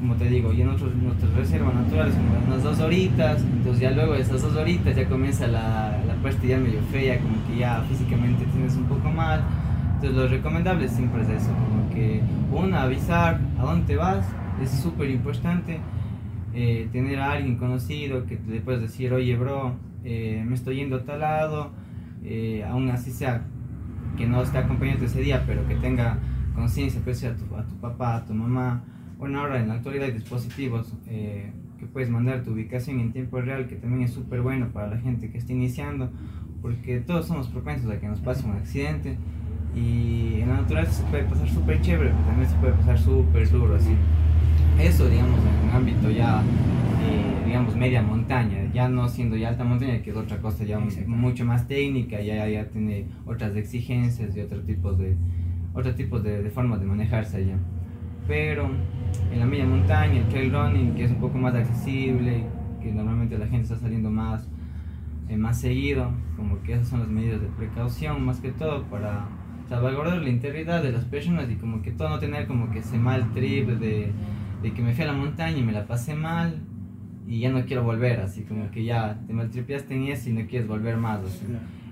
como 0.00 0.14
te 0.14 0.30
digo, 0.30 0.50
y 0.52 0.62
en 0.62 0.70
otros, 0.70 0.94
nuestras 0.94 1.30
reservas 1.34 1.74
naturales 1.74 2.14
como 2.14 2.46
unas 2.46 2.62
dos 2.62 2.80
horitas, 2.80 3.42
entonces 3.42 3.82
ya 3.82 3.90
luego 3.90 4.14
de 4.14 4.22
esas 4.22 4.40
dos 4.40 4.56
horitas 4.56 4.96
ya 4.96 5.06
comienza 5.06 5.46
la, 5.46 6.00
la 6.06 6.14
parte 6.22 6.48
ya 6.48 6.56
medio 6.56 6.80
fea, 6.90 7.18
como 7.20 7.36
que 7.46 7.58
ya 7.58 7.84
físicamente 7.86 8.46
tienes 8.46 8.76
un 8.76 8.84
poco 8.84 9.10
mal, 9.10 9.42
entonces 9.96 10.16
lo 10.16 10.28
recomendable 10.28 10.88
siempre 10.88 11.22
es 11.22 11.28
eso, 11.28 11.50
como 11.52 11.90
que 11.90 12.22
una, 12.50 12.84
avisar 12.84 13.40
a 13.58 13.62
dónde 13.62 13.96
vas, 13.96 14.24
es 14.62 14.70
súper 14.70 15.10
importante, 15.10 15.80
eh, 16.54 16.88
tener 16.92 17.18
a 17.20 17.32
alguien 17.32 17.56
conocido 17.56 18.26
que 18.26 18.36
te 18.36 18.60
puedas 18.60 18.80
decir, 18.80 19.12
oye 19.12 19.36
bro, 19.36 19.74
eh, 20.04 20.44
me 20.46 20.54
estoy 20.54 20.76
yendo 20.76 20.96
a 20.96 21.04
tal 21.04 21.20
lado, 21.20 21.70
eh, 22.24 22.64
aún 22.64 22.90
así 22.90 23.10
sea 23.10 23.44
que 24.16 24.26
no 24.26 24.42
esté 24.42 24.58
acompañando 24.58 25.04
ese 25.04 25.20
día, 25.20 25.44
pero 25.46 25.66
que 25.66 25.76
tenga 25.76 26.18
conciencia, 26.54 27.00
pues 27.02 27.24
a 27.24 27.36
tu, 27.36 27.54
a 27.56 27.66
tu 27.66 27.76
papá, 27.76 28.16
a 28.16 28.24
tu 28.24 28.34
mamá, 28.34 28.84
bueno, 29.20 29.40
ahora 29.40 29.60
en 29.60 29.68
la 29.68 29.74
actualidad 29.74 30.06
hay 30.06 30.12
dispositivos 30.12 30.94
eh, 31.06 31.52
que 31.78 31.86
puedes 31.86 32.08
mandar 32.08 32.42
tu 32.42 32.52
ubicación 32.52 33.00
en 33.00 33.12
tiempo 33.12 33.38
real, 33.40 33.66
que 33.68 33.76
también 33.76 34.02
es 34.02 34.12
súper 34.12 34.40
bueno 34.40 34.68
para 34.72 34.88
la 34.88 34.96
gente 34.96 35.30
que 35.30 35.36
está 35.36 35.52
iniciando, 35.52 36.10
porque 36.62 37.00
todos 37.00 37.26
somos 37.26 37.48
propensos 37.48 37.90
a 37.90 38.00
que 38.00 38.08
nos 38.08 38.20
pase 38.20 38.46
un 38.46 38.52
accidente. 38.52 39.18
Y 39.74 40.40
en 40.40 40.48
la 40.48 40.56
naturaleza 40.62 40.92
se 40.92 41.02
puede 41.04 41.24
pasar 41.24 41.48
súper 41.48 41.80
chévere, 41.80 42.10
pero 42.10 42.24
también 42.24 42.48
se 42.48 42.56
puede 42.56 42.72
pasar 42.72 42.98
súper 42.98 43.48
duro, 43.50 43.76
así. 43.76 43.94
Eso, 44.82 45.08
digamos, 45.08 45.38
en 45.40 45.68
un 45.68 45.76
ámbito 45.76 46.10
ya, 46.10 46.40
eh, 46.40 47.44
digamos, 47.46 47.76
media 47.76 48.00
montaña, 48.00 48.64
ya 48.72 48.88
no 48.88 49.08
siendo 49.08 49.36
ya 49.36 49.48
alta 49.48 49.62
montaña, 49.62 50.00
que 50.00 50.10
es 50.10 50.16
otra 50.16 50.38
cosa 50.38 50.64
ya 50.64 50.78
mucho 50.78 51.44
más 51.44 51.68
técnica, 51.68 52.20
ya, 52.22 52.48
ya 52.48 52.64
tiene 52.64 53.04
otras 53.26 53.54
exigencias 53.56 54.34
y 54.34 54.40
otros 54.40 54.64
tipos 54.64 54.96
de, 54.96 55.16
otros 55.74 55.94
tipos 55.96 56.22
de, 56.22 56.42
de 56.42 56.50
formas 56.50 56.80
de 56.80 56.86
manejarse 56.86 57.36
allá. 57.36 57.56
Pero 58.26 58.70
en 59.30 59.38
la 59.38 59.44
media 59.44 59.66
montaña, 59.66 60.18
el 60.18 60.28
trail 60.28 60.50
running, 60.50 60.94
que 60.94 61.04
es 61.04 61.10
un 61.10 61.18
poco 61.18 61.36
más 61.36 61.54
accesible, 61.54 62.44
que 62.80 62.90
normalmente 62.90 63.36
la 63.36 63.46
gente 63.48 63.64
está 63.64 63.76
saliendo 63.76 64.10
más, 64.10 64.48
eh, 65.28 65.36
más 65.36 65.60
seguido, 65.60 66.10
como 66.36 66.62
que 66.62 66.72
esas 66.72 66.88
son 66.88 67.00
las 67.00 67.08
medidas 67.08 67.42
de 67.42 67.48
precaución, 67.48 68.24
más 68.24 68.40
que 68.40 68.50
todo 68.50 68.84
para 68.84 69.26
salvaguardar 69.68 70.22
la 70.22 70.30
integridad 70.30 70.82
de 70.82 70.90
las 70.90 71.04
personas 71.04 71.50
y 71.50 71.56
como 71.56 71.82
que 71.82 71.90
todo 71.90 72.08
no 72.08 72.18
tener 72.18 72.46
como 72.46 72.70
que 72.70 72.78
ese 72.78 72.98
mal 72.98 73.30
trip 73.34 73.68
de, 73.68 74.10
de 74.62 74.72
que 74.72 74.82
me 74.82 74.92
fui 74.92 75.04
a 75.04 75.08
la 75.08 75.12
montaña 75.12 75.58
y 75.58 75.62
me 75.62 75.72
la 75.72 75.86
pasé 75.86 76.14
mal 76.14 76.60
y 77.26 77.40
ya 77.40 77.50
no 77.50 77.64
quiero 77.64 77.84
volver, 77.84 78.20
así 78.20 78.42
como 78.42 78.70
que 78.70 78.84
ya 78.84 79.20
te 79.26 79.32
maltripeaste 79.32 79.94
en 79.94 80.08
eso 80.08 80.30
y 80.30 80.32
no 80.32 80.46
quieres 80.46 80.66
volver 80.66 80.96
más. 80.96 81.20
Así. 81.24 81.46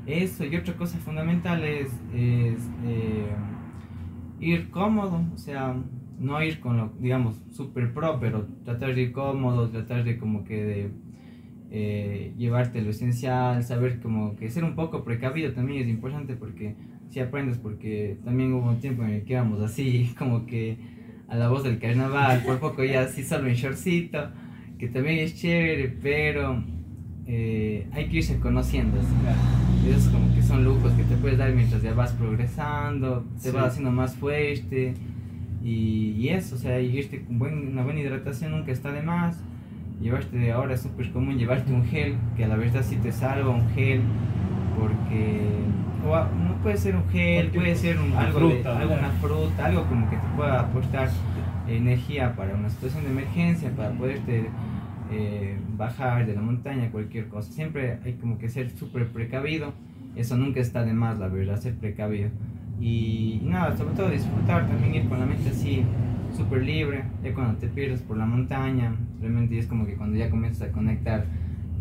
Eso, 0.07 0.45
y 0.45 0.57
otra 0.57 0.75
cosa 0.75 0.99
fundamental 0.99 1.63
es, 1.65 1.89
es 2.15 2.69
eh, 2.85 3.29
ir 4.41 4.71
cómodo, 4.71 5.25
o 5.35 5.39
sea, 5.39 5.77
no 6.19 6.43
ir 6.43 6.61
con 6.61 6.77
lo, 6.77 6.93
digamos, 6.99 7.37
super 7.53 7.93
pro, 7.93 8.19
pero 8.19 8.47
tratar 8.65 8.95
de 8.95 9.03
ir 9.03 9.13
cómodo, 9.13 9.69
tratar 9.69 10.05
de 10.05 10.19
como 10.19 10.45
que 10.45 10.65
de 10.65 10.91
eh, 11.71 12.33
llevarte 12.37 12.81
lo 12.81 12.91
esencial, 12.91 13.63
saber 13.63 14.01
como 14.01 14.35
que 14.37 14.51
ser 14.51 14.65
un 14.65 14.75
poco 14.75 15.05
precavido 15.05 15.53
también 15.53 15.83
es 15.83 15.89
importante 15.89 16.35
porque 16.35 16.75
si 17.11 17.21
aprendes, 17.21 17.59
porque 17.59 18.19
también 18.25 18.53
hubo 18.55 18.69
un 18.69 18.81
tiempo 18.81 19.03
en 19.03 19.11
el 19.11 19.25
que 19.25 19.35
íbamos 19.35 19.61
así, 19.61 20.15
como 20.19 20.47
que 20.47 20.98
a 21.29 21.37
la 21.37 21.49
voz 21.49 21.63
del 21.63 21.79
carnaval, 21.79 22.43
por 22.45 22.59
poco 22.59 22.85
ya 22.85 23.03
así 23.03 23.23
solo 23.23 23.49
en 23.49 23.55
shortcito, 23.55 24.31
que 24.79 24.89
también 24.89 25.19
es 25.19 25.37
chévere, 25.37 25.89
pero 26.03 26.63
eh, 27.27 27.87
hay 27.93 28.09
que 28.09 28.19
irse 28.19 28.39
conociendo. 28.39 28.99
Así. 28.99 29.91
Esos 29.91 30.09
como 30.09 30.35
que 30.35 30.43
son 30.43 30.65
lujos 30.65 30.93
que 30.93 31.05
te 31.05 31.17
puedes 31.17 31.39
dar 31.39 31.53
mientras 31.53 31.83
ya 31.83 31.93
vas 31.93 32.13
progresando, 32.13 33.25
te 33.43 33.51
sí. 33.51 33.51
vas 33.51 33.69
haciendo 33.69 33.91
más 33.91 34.17
fuerte. 34.17 34.95
Y, 35.63 36.15
y, 36.17 36.29
eso, 36.31 36.55
o 36.55 36.59
sea, 36.59 36.81
irte 36.81 37.23
con 37.23 37.39
buen, 37.39 37.69
una 37.69 37.83
buena 37.83 38.01
hidratación 38.01 38.53
nunca 38.53 38.73
está 38.73 38.93
de 38.93 39.03
más. 39.03 39.39
Llevarte, 40.01 40.53
ahora 40.53 40.75
es 40.75 40.81
súper 40.81 41.11
común 41.11 41.37
llevarte 41.37 41.73
un 41.73 41.85
gel, 41.85 42.15
que 42.37 42.45
a 42.45 42.49
la 42.49 42.57
verdad 42.57 42.85
sí 42.89 42.97
te 42.97 43.13
salva 43.13 43.51
un 43.51 43.69
gel, 43.71 44.01
porque 44.79 45.41
o 46.05 46.17
no 46.17 46.55
puede 46.63 46.77
ser 46.77 46.97
un 46.97 47.09
gel, 47.09 47.51
puede 47.51 47.75
ser 47.75 47.99
un, 47.99 48.13
algo 48.13 48.39
fruta, 48.39 48.75
de, 48.75 48.79
alguna 48.83 49.11
fruta, 49.21 49.67
algo 49.67 49.85
como 49.85 50.09
que 50.09 50.17
te 50.17 50.27
pueda 50.37 50.61
aportar 50.61 51.09
energía 51.69 52.35
para 52.35 52.55
una 52.55 52.71
situación 52.71 53.05
de 53.05 53.11
emergencia, 53.11 53.71
para 53.71 53.91
poderte 53.91 54.49
eh, 55.11 55.57
bajar 55.77 56.27
de 56.27 56.35
la 56.35 56.41
montaña, 56.41 56.91
cualquier 56.91 57.29
cosa. 57.29 57.53
Siempre 57.53 57.99
hay 58.05 58.15
como 58.15 58.39
que 58.39 58.49
ser 58.49 58.71
súper 58.71 59.09
precavido, 59.09 59.73
eso 60.17 60.37
nunca 60.37 60.61
está 60.61 60.85
de 60.85 60.93
más, 60.93 61.19
la 61.19 61.29
verdad, 61.29 61.57
ser 61.61 61.75
precavido. 61.75 62.31
Y, 62.81 63.41
y, 63.43 63.47
nada, 63.47 63.77
sobre 63.77 63.95
todo 63.95 64.11
disfrutar, 64.11 64.69
también 64.69 64.95
ir 64.95 65.09
con 65.09 65.19
la 65.19 65.27
mente 65.27 65.51
así, 65.51 65.85
súper 66.37 66.63
libre, 66.63 67.05
ya 67.25 67.35
cuando 67.35 67.59
te 67.59 67.67
pierdes 67.67 68.03
por 68.03 68.17
la 68.17 68.27
montaña, 68.27 68.95
realmente 69.21 69.59
es 69.59 69.67
como 69.67 69.87
que 69.87 69.95
cuando 69.95 70.17
ya 70.17 70.31
comienzas 70.31 70.69
a 70.69 70.73
conectar 70.73 71.25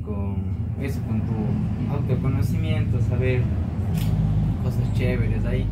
con 0.04 0.38
eso, 0.82 1.02
con 1.04 1.22
tu 1.22 1.94
autoconocimiento, 1.94 3.00
saber 3.02 3.42
cosas 4.64 4.94
chéveres 4.94 5.46
ahí. 5.46 5.66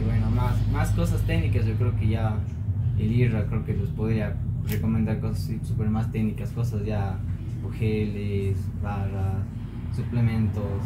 Y 0.00 0.04
bueno, 0.04 0.30
más, 0.30 0.54
más 0.68 0.90
cosas 0.92 1.22
técnicas, 1.22 1.66
yo 1.66 1.74
creo 1.74 1.96
que 1.96 2.08
ya 2.08 2.36
el 2.98 3.12
IRA 3.12 3.46
creo 3.46 3.64
que 3.64 3.74
les 3.74 3.90
podría 3.90 4.36
recomendar 4.68 5.20
cosas 5.20 5.50
súper 5.62 5.88
más 5.88 6.10
técnicas, 6.10 6.50
cosas 6.50 6.84
ya 6.84 7.18
tipo 7.54 7.70
geles, 7.70 8.58
barras, 8.82 9.44
suplementos. 9.94 10.82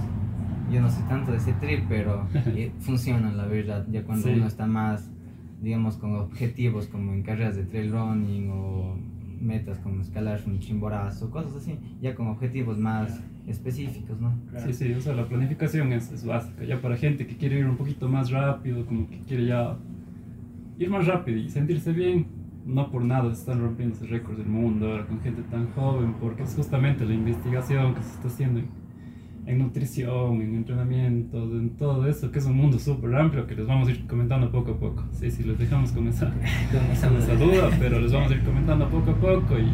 Yo 0.71 0.81
no 0.81 0.89
sé 0.91 1.03
tanto 1.09 1.33
de 1.33 1.39
ese 1.39 1.53
trip, 1.55 1.85
pero 1.89 2.27
eh, 2.35 2.73
funcionan 2.81 3.37
la 3.37 3.47
verdad, 3.47 3.87
ya 3.91 4.05
cuando 4.05 4.29
sí. 4.29 4.35
uno 4.35 4.47
está 4.47 4.67
más, 4.67 5.11
digamos, 5.61 5.97
con 5.97 6.17
objetivos 6.17 6.87
como 6.87 7.13
en 7.13 7.23
carreras 7.23 7.57
de 7.57 7.65
trail 7.65 7.93
running 7.93 8.51
o 8.51 8.97
metas 9.43 9.79
como 9.79 10.01
escalar 10.01 10.41
un 10.47 10.59
chimborazo, 10.59 11.31
cosas 11.31 11.57
así, 11.57 11.79
ya 12.01 12.15
con 12.15 12.29
objetivos 12.29 12.79
más 12.79 13.23
específicos, 13.47 14.21
¿no? 14.21 14.33
Sí, 14.59 14.73
sí, 14.73 14.93
o 14.93 15.01
sea, 15.01 15.15
la 15.15 15.27
planificación 15.27 15.93
es, 15.93 16.25
básica, 16.25 16.65
ya 16.65 16.81
para 16.81 16.97
gente 16.97 17.27
que 17.27 17.37
quiere 17.37 17.59
ir 17.59 17.67
un 17.67 17.77
poquito 17.77 18.09
más 18.09 18.31
rápido, 18.31 18.87
como 18.87 19.09
que 19.09 19.21
quiere 19.23 19.47
ya 19.47 19.77
ir 20.79 20.91
más 20.91 21.07
rápido 21.07 21.39
y 21.39 21.49
sentirse 21.49 21.93
bien, 21.93 22.27
no 22.65 22.91
por 22.91 23.05
nada 23.05 23.33
se 23.35 23.41
están 23.41 23.61
rompiendo 23.61 23.97
esos 23.97 24.09
récords 24.09 24.39
del 24.39 24.47
mundo 24.47 24.91
ahora 24.91 25.07
con 25.07 25.21
gente 25.21 25.43
tan 25.43 25.71
joven, 25.73 26.15
porque 26.21 26.45
es 26.45 26.55
justamente 26.55 27.05
la 27.05 27.15
investigación 27.15 27.95
que 27.95 28.03
se 28.03 28.11
está 28.15 28.29
haciendo 28.29 28.61
en, 28.61 28.82
en 29.47 29.59
nutrición, 29.59 30.41
en 30.41 30.55
entrenamiento, 30.55 31.43
en 31.43 31.71
todo 31.71 32.07
eso, 32.07 32.31
que 32.31 32.39
es 32.39 32.47
un 32.47 32.57
mundo 32.57 32.79
súper 32.79 33.15
amplio 33.17 33.47
que 33.47 33.57
les 33.57 33.67
vamos 33.67 33.89
a 33.89 33.91
ir 33.91 34.07
comentando 34.07 34.51
poco 34.51 34.73
a 34.73 34.79
poco. 34.79 35.05
Sí, 35.13 35.31
sí, 35.31 35.43
les 35.43 35.59
dejamos 35.59 35.91
comenzar 35.93 36.33
con 36.33 36.91
esa, 36.93 37.09
duda, 37.35 37.71
pero 37.79 38.01
les 38.01 38.13
vamos 38.13 38.31
a 38.31 38.35
ir 38.35 38.43
comentando 38.45 38.89
poco 38.89 39.11
a 39.11 39.17
poco 39.17 39.59
y 39.59 39.69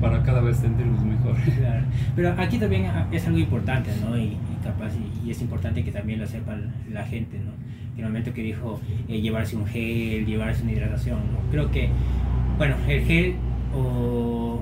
para 0.00 0.22
cada 0.22 0.40
vez 0.40 0.56
sentirnos 0.58 1.04
mejor. 1.04 1.36
Claro. 1.56 1.84
Pero 2.14 2.34
aquí 2.38 2.58
también 2.58 2.86
es 3.12 3.26
algo 3.26 3.38
importante, 3.38 3.90
¿no? 4.04 4.18
Y, 4.18 4.24
y 4.24 4.38
capaz, 4.64 4.92
y, 4.94 5.28
y, 5.28 5.30
es 5.30 5.40
importante 5.40 5.84
que 5.84 5.92
también 5.92 6.18
lo 6.18 6.26
sepa 6.26 6.56
la 6.90 7.04
gente, 7.04 7.38
¿no? 7.38 7.52
En 7.94 8.04
el 8.04 8.10
momento 8.10 8.32
que 8.34 8.42
dijo 8.42 8.80
eh, 9.08 9.20
llevarse 9.20 9.56
un 9.56 9.66
gel, 9.66 10.26
llevarse 10.26 10.62
una 10.64 10.72
hidratación, 10.72 11.18
¿no? 11.32 11.50
Creo 11.50 11.70
que, 11.70 11.88
bueno, 12.58 12.76
el 12.88 13.04
gel 13.04 13.36
o... 13.74 14.60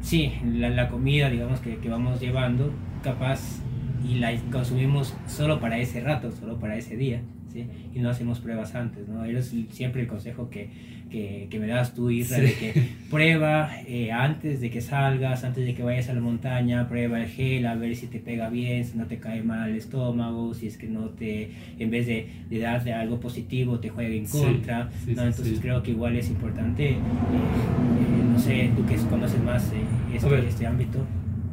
Sí, 0.00 0.32
la, 0.44 0.68
la 0.68 0.88
comida, 0.88 1.30
digamos, 1.30 1.60
que, 1.60 1.76
que 1.76 1.88
vamos 1.88 2.20
llevando, 2.20 2.72
capaz 3.02 3.62
y 4.08 4.16
la 4.16 4.34
consumimos 4.50 5.14
solo 5.26 5.60
para 5.60 5.78
ese 5.78 6.00
rato, 6.00 6.32
solo 6.32 6.58
para 6.58 6.76
ese 6.76 6.96
día, 6.96 7.20
¿sí? 7.52 7.66
y 7.94 8.00
no 8.00 8.10
hacemos 8.10 8.40
pruebas 8.40 8.74
antes. 8.74 9.08
¿no? 9.08 9.24
Es 9.24 9.54
siempre 9.70 10.02
el 10.02 10.08
consejo 10.08 10.50
que, 10.50 10.70
que, 11.10 11.46
que 11.50 11.60
me 11.60 11.66
das 11.66 11.94
tú, 11.94 12.10
Isra, 12.10 12.38
sí. 12.38 12.42
de 12.42 12.52
que 12.54 12.88
prueba 13.10 13.70
eh, 13.86 14.10
antes 14.10 14.60
de 14.60 14.70
que 14.70 14.80
salgas, 14.80 15.44
antes 15.44 15.64
de 15.64 15.74
que 15.74 15.82
vayas 15.82 16.08
a 16.08 16.14
la 16.14 16.20
montaña, 16.20 16.88
prueba 16.88 17.20
el 17.20 17.28
gel 17.28 17.66
a 17.66 17.74
ver 17.74 17.94
si 17.94 18.06
te 18.08 18.18
pega 18.18 18.48
bien, 18.48 18.84
si 18.84 18.98
no 18.98 19.06
te 19.06 19.18
cae 19.18 19.42
mal 19.42 19.70
el 19.70 19.76
estómago, 19.76 20.54
si 20.54 20.66
es 20.66 20.76
que 20.76 20.88
no 20.88 21.10
te, 21.10 21.50
en 21.78 21.90
vez 21.90 22.06
de, 22.06 22.28
de 22.50 22.58
darle 22.58 22.92
algo 22.92 23.20
positivo, 23.20 23.78
te 23.78 23.88
juega 23.88 24.14
en 24.14 24.26
contra. 24.26 24.90
Sí, 25.04 25.14
¿no? 25.14 25.22
Entonces 25.22 25.60
creo 25.60 25.82
que 25.82 25.92
igual 25.92 26.16
es 26.16 26.28
importante, 26.28 26.90
eh, 26.90 26.94
eh, 26.94 28.24
no 28.32 28.38
sé, 28.38 28.70
tú 28.76 28.84
que 28.86 28.96
conoces 28.96 29.42
más 29.42 29.70
este, 30.12 30.48
este 30.48 30.66
ámbito. 30.66 31.06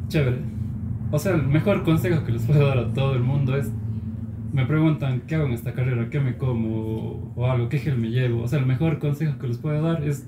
Chévere 0.08 0.59
o 1.12 1.20
sea, 1.20 1.36
el 1.36 1.44
mejor 1.44 1.84
consejo 1.84 2.24
que 2.24 2.32
les 2.32 2.44
puedo 2.44 2.68
dar 2.68 2.78
a 2.78 2.94
todo 2.94 3.16
el 3.16 3.24
mundo 3.24 3.56
es, 3.56 3.72
me 4.54 4.66
preguntan 4.66 5.22
qué 5.28 5.36
hago 5.36 5.46
en 5.46 5.54
esta 5.54 5.74
carrera, 5.74 6.10
qué 6.10 6.20
me 6.20 6.38
como 6.38 7.34
o 7.36 7.46
algo, 7.46 7.70
qué 7.70 7.80
gel 7.80 7.98
me 7.98 8.10
llevo. 8.10 8.44
O 8.44 8.48
sea, 8.48 8.60
el 8.60 8.66
mejor 8.66 9.00
consejo 9.00 9.38
que 9.40 9.48
les 9.48 9.58
puedo 9.58 9.82
dar 9.82 10.04
es, 10.04 10.28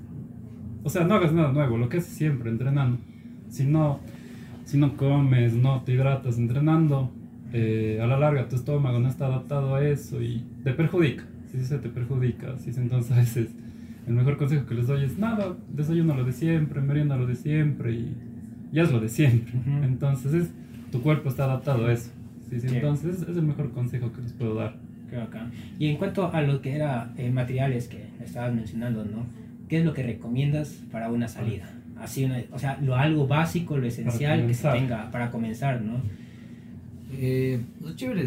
o 0.83 0.89
sea, 0.89 1.03
no 1.03 1.15
hagas 1.15 1.33
nada 1.33 1.51
nuevo, 1.51 1.77
lo 1.77 1.89
que 1.89 1.97
haces 1.97 2.13
siempre 2.13 2.49
entrenando. 2.49 2.99
Si 3.49 3.65
no, 3.65 3.99
si 4.65 4.77
no 4.77 4.95
comes, 4.95 5.53
no 5.53 5.81
te 5.81 5.93
hidratas 5.93 6.37
entrenando, 6.37 7.11
eh, 7.53 7.99
a 8.01 8.07
la 8.07 8.17
larga 8.17 8.47
tu 8.47 8.55
estómago 8.55 8.99
no 8.99 9.09
está 9.09 9.25
adaptado 9.25 9.75
a 9.75 9.85
eso 9.85 10.21
y 10.21 10.43
te 10.63 10.73
perjudica. 10.73 11.25
Si 11.51 11.63
se 11.65 11.77
te 11.79 11.89
perjudica, 11.89 12.57
si 12.57 12.69
entonces 12.79 13.11
a 13.17 13.17
veces 13.17 13.49
el 14.07 14.13
mejor 14.13 14.37
consejo 14.37 14.65
que 14.65 14.75
les 14.75 14.87
doy 14.87 15.03
es 15.03 15.17
nada, 15.17 15.55
desayuno 15.69 16.15
lo 16.15 16.23
de 16.23 16.31
siempre, 16.31 16.81
merienda 16.81 17.17
lo 17.17 17.27
de 17.27 17.35
siempre 17.35 17.91
y 17.91 18.15
ya 18.71 18.83
es 18.83 18.91
lo 18.91 18.99
de 18.99 19.09
siempre. 19.09 19.53
Entonces 19.83 20.33
es, 20.33 20.51
tu 20.91 21.01
cuerpo 21.01 21.29
está 21.29 21.45
adaptado 21.45 21.87
a 21.87 21.93
eso. 21.93 22.11
Sí, 22.49 22.59
sí, 22.59 22.67
Entonces 22.69 23.21
es 23.21 23.37
el 23.37 23.43
mejor 23.43 23.71
consejo 23.71 24.11
que 24.11 24.21
les 24.21 24.33
puedo 24.33 24.55
dar. 24.55 24.75
Creo 25.09 25.23
acá. 25.23 25.49
Y 25.79 25.87
en 25.87 25.97
cuanto 25.97 26.31
a 26.31 26.41
lo 26.41 26.61
que 26.61 26.75
era 26.75 27.13
eh, 27.17 27.29
materiales 27.29 27.87
que 27.87 28.05
estabas 28.23 28.53
mencionando, 28.53 29.05
¿no? 29.05 29.25
¿Qué 29.67 29.79
es 29.79 29.85
lo 29.85 29.93
que 29.93 30.03
recomiendas 30.03 30.83
para 30.91 31.09
una 31.09 31.27
salida? 31.27 31.69
Así 31.97 32.25
una, 32.25 32.41
o 32.51 32.59
sea, 32.59 32.79
lo 32.81 32.95
algo 32.95 33.27
básico, 33.27 33.77
lo 33.77 33.87
esencial 33.87 34.47
que 34.47 34.53
se 34.53 34.67
tenga 34.69 35.09
para 35.11 35.31
comenzar, 35.31 35.81
¿no? 35.81 36.01
Eh, 37.13 37.61
lo 37.81 37.95
chévere 37.95 38.21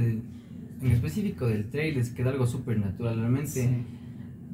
en 0.83 0.90
específico 0.90 1.47
del 1.47 1.71
trail 1.71 1.99
es 1.99 2.11
que 2.11 2.23
es 2.23 2.28
algo 2.28 2.47
súper 2.47 2.78
natural. 2.78 3.18
Realmente 3.18 3.68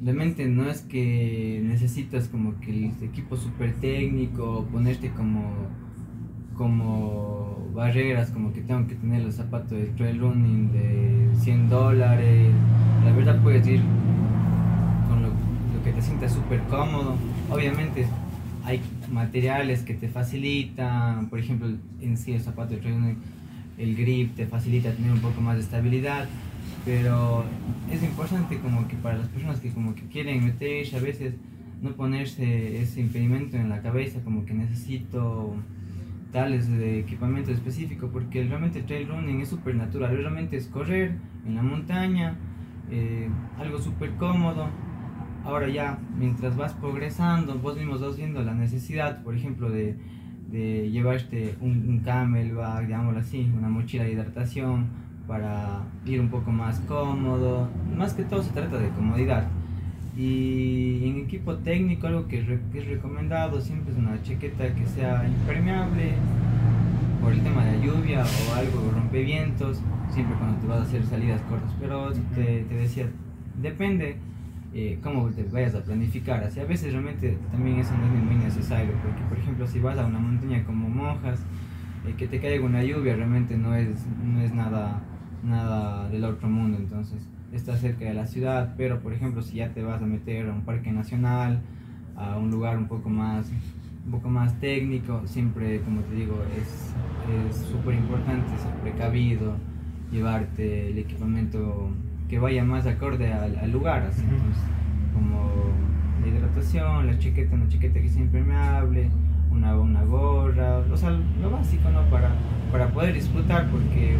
realmente 0.03 0.47
no 0.47 0.69
es 0.69 0.81
que 0.81 1.61
necesitas 1.63 2.27
como 2.27 2.59
que 2.59 2.71
el 2.71 3.03
equipo 3.03 3.37
súper 3.37 3.73
técnico, 3.75 4.67
ponerte 4.71 5.11
como, 5.11 5.53
como 6.55 7.60
barreras, 7.73 8.29
como 8.31 8.53
que 8.53 8.61
tengo 8.61 8.87
que 8.87 8.95
tener 8.95 9.23
los 9.23 9.35
zapatos 9.35 9.71
de 9.71 9.85
trail 9.97 10.19
running 10.19 10.71
de 10.71 11.29
100 11.39 11.69
dólares. 11.69 12.51
La 13.05 13.11
verdad 13.11 13.41
puedes 13.41 13.65
ir 13.67 13.81
con 15.09 15.23
lo, 15.23 15.29
que 15.83 15.91
te 15.91 16.01
sientas 16.01 16.33
súper 16.33 16.61
cómodo. 16.63 17.15
Obviamente 17.49 18.05
hay 18.63 18.81
materiales 19.11 19.83
que 19.83 19.93
te 19.93 20.07
facilitan, 20.07 21.27
por 21.27 21.39
ejemplo, 21.39 21.67
en 22.01 22.17
sí 22.17 22.33
el 22.33 22.41
zapato 22.41 22.75
de 22.75 22.77
trail 22.77 22.95
running, 22.95 23.17
el 23.77 23.95
grip 23.95 24.35
te 24.35 24.45
facilita 24.45 24.91
tener 24.91 25.11
un 25.11 25.19
poco 25.19 25.41
más 25.41 25.55
de 25.55 25.63
estabilidad 25.63 26.27
pero 26.85 27.43
es 27.91 28.01
importante 28.03 28.57
como 28.59 28.87
que 28.87 28.95
para 28.95 29.17
las 29.17 29.27
personas 29.27 29.59
que 29.59 29.69
como 29.69 29.93
que 29.93 30.03
quieren 30.03 30.43
meterse 30.43 30.95
a 30.95 30.99
veces 30.99 31.33
no 31.81 31.91
ponerse 31.93 32.81
ese 32.81 33.01
impedimento 33.01 33.57
en 33.57 33.69
la 33.69 33.81
cabeza 33.81 34.19
como 34.23 34.45
que 34.45 34.53
necesito 34.53 35.55
tales 36.31 36.69
de 36.69 36.99
equipamiento 36.99 37.51
específico 37.51 38.09
porque 38.11 38.43
realmente 38.43 38.79
el 38.79 38.85
trail 38.85 39.07
running 39.07 39.41
es 39.41 39.49
súper 39.49 39.75
natural, 39.75 40.15
realmente 40.15 40.57
es 40.57 40.67
correr 40.67 41.15
en 41.45 41.55
la 41.55 41.61
montaña, 41.61 42.35
eh, 42.89 43.29
algo 43.59 43.79
súper 43.79 44.11
cómodo. 44.15 44.67
Ahora 45.43 45.67
ya, 45.69 45.97
mientras 46.17 46.55
vas 46.55 46.73
progresando, 46.73 47.57
vos 47.57 47.75
mismos 47.75 48.01
vas 48.01 48.15
viendo 48.15 48.43
la 48.43 48.53
necesidad, 48.53 49.23
por 49.23 49.35
ejemplo, 49.35 49.69
de, 49.69 49.97
de 50.51 50.89
llevarte 50.91 51.55
un, 51.61 51.89
un 51.89 51.99
camelback, 51.99 52.85
digámoslo 52.85 53.19
así, 53.19 53.51
una 53.57 53.67
mochila 53.67 54.03
de 54.03 54.13
hidratación, 54.13 54.85
para 55.27 55.83
ir 56.05 56.19
un 56.19 56.29
poco 56.29 56.51
más 56.51 56.79
cómodo. 56.81 57.69
Más 57.97 58.13
que 58.13 58.23
todo 58.23 58.43
se 58.43 58.51
trata 58.51 58.77
de 58.77 58.89
comodidad. 58.89 59.47
Y 60.21 61.09
en 61.09 61.17
equipo 61.17 61.55
técnico 61.55 62.05
algo 62.05 62.27
que, 62.27 62.41
es 62.41 62.85
recomendado 62.85 63.59
siempre 63.59 63.91
es 63.91 63.97
una 63.97 64.21
chaqueta 64.21 64.71
que 64.75 64.85
sea 64.85 65.27
impermeable 65.27 66.11
por 67.23 67.33
el 67.33 67.41
tema 67.41 67.65
de 67.65 67.79
la 67.79 67.83
lluvia 67.83 68.23
o 68.23 68.53
algo 68.53 68.91
rompevientos, 68.91 69.81
siempre 70.11 70.35
cuando 70.37 70.59
te 70.59 70.67
vas 70.67 70.81
a 70.81 70.83
hacer 70.83 71.03
salidas 71.05 71.41
cortas. 71.49 71.71
Pero 71.79 72.11
te, 72.35 72.65
te 72.69 72.75
decía, 72.75 73.07
depende 73.59 74.17
eh, 74.75 74.99
cómo 75.01 75.27
te 75.29 75.43
vayas 75.45 75.73
a 75.73 75.83
planificar. 75.83 76.43
Así 76.43 76.59
a 76.59 76.65
veces 76.65 76.93
realmente 76.93 77.39
también 77.51 77.79
eso 77.79 77.91
no 77.97 78.05
es 78.05 78.23
muy 78.23 78.35
necesario, 78.35 78.91
porque 79.01 79.23
por 79.27 79.39
ejemplo 79.39 79.65
si 79.65 79.79
vas 79.79 79.97
a 79.97 80.05
una 80.05 80.19
montaña 80.19 80.63
como 80.65 80.87
Monjas, 80.87 81.39
eh, 82.05 82.13
que 82.15 82.27
te 82.27 82.39
caiga 82.39 82.63
una 82.63 82.83
lluvia 82.83 83.15
realmente 83.15 83.57
no 83.57 83.73
es, 83.73 84.05
no 84.23 84.39
es 84.39 84.53
nada 84.53 85.01
nada 85.43 86.07
del 86.09 86.23
otro 86.25 86.47
mundo, 86.47 86.77
entonces 86.77 87.27
está 87.53 87.75
cerca 87.77 88.05
de 88.05 88.13
la 88.13 88.27
ciudad, 88.27 88.73
pero 88.77 88.99
por 88.99 89.13
ejemplo 89.13 89.41
si 89.41 89.57
ya 89.57 89.69
te 89.69 89.83
vas 89.83 90.01
a 90.01 90.05
meter 90.05 90.49
a 90.49 90.53
un 90.53 90.61
parque 90.61 90.91
nacional, 90.91 91.61
a 92.15 92.37
un 92.37 92.51
lugar 92.51 92.77
un 92.77 92.87
poco 92.87 93.09
más, 93.09 93.51
un 94.05 94.11
poco 94.11 94.29
más 94.29 94.59
técnico, 94.59 95.21
siempre 95.25 95.81
como 95.81 96.01
te 96.01 96.15
digo 96.15 96.35
es 96.57 96.91
súper 97.55 97.95
importante 97.95 98.57
ser 98.57 98.73
precavido, 98.81 99.55
llevarte 100.11 100.89
el 100.89 100.97
equipamiento 100.97 101.89
que 102.29 102.39
vaya 102.39 102.63
más 102.63 102.85
acorde 102.85 103.31
al, 103.33 103.71
lugar, 103.71 104.03
así, 104.03 104.23
como 105.13 105.51
la 106.21 106.27
hidratación, 106.27 107.07
la 107.07 107.17
chaqueta, 107.17 107.55
una 107.55 107.67
chaqueta 107.67 107.99
que 107.99 108.09
sea 108.09 108.21
impermeable, 108.21 109.09
una, 109.51 109.77
una 109.77 110.03
gorra, 110.03 110.79
o 110.79 110.97
sea, 110.97 111.09
lo 111.41 111.51
básico, 111.51 111.89
¿no? 111.89 112.03
Para, 112.09 112.29
para 112.71 112.87
poder 112.89 113.13
disfrutar, 113.13 113.69
porque 113.69 114.15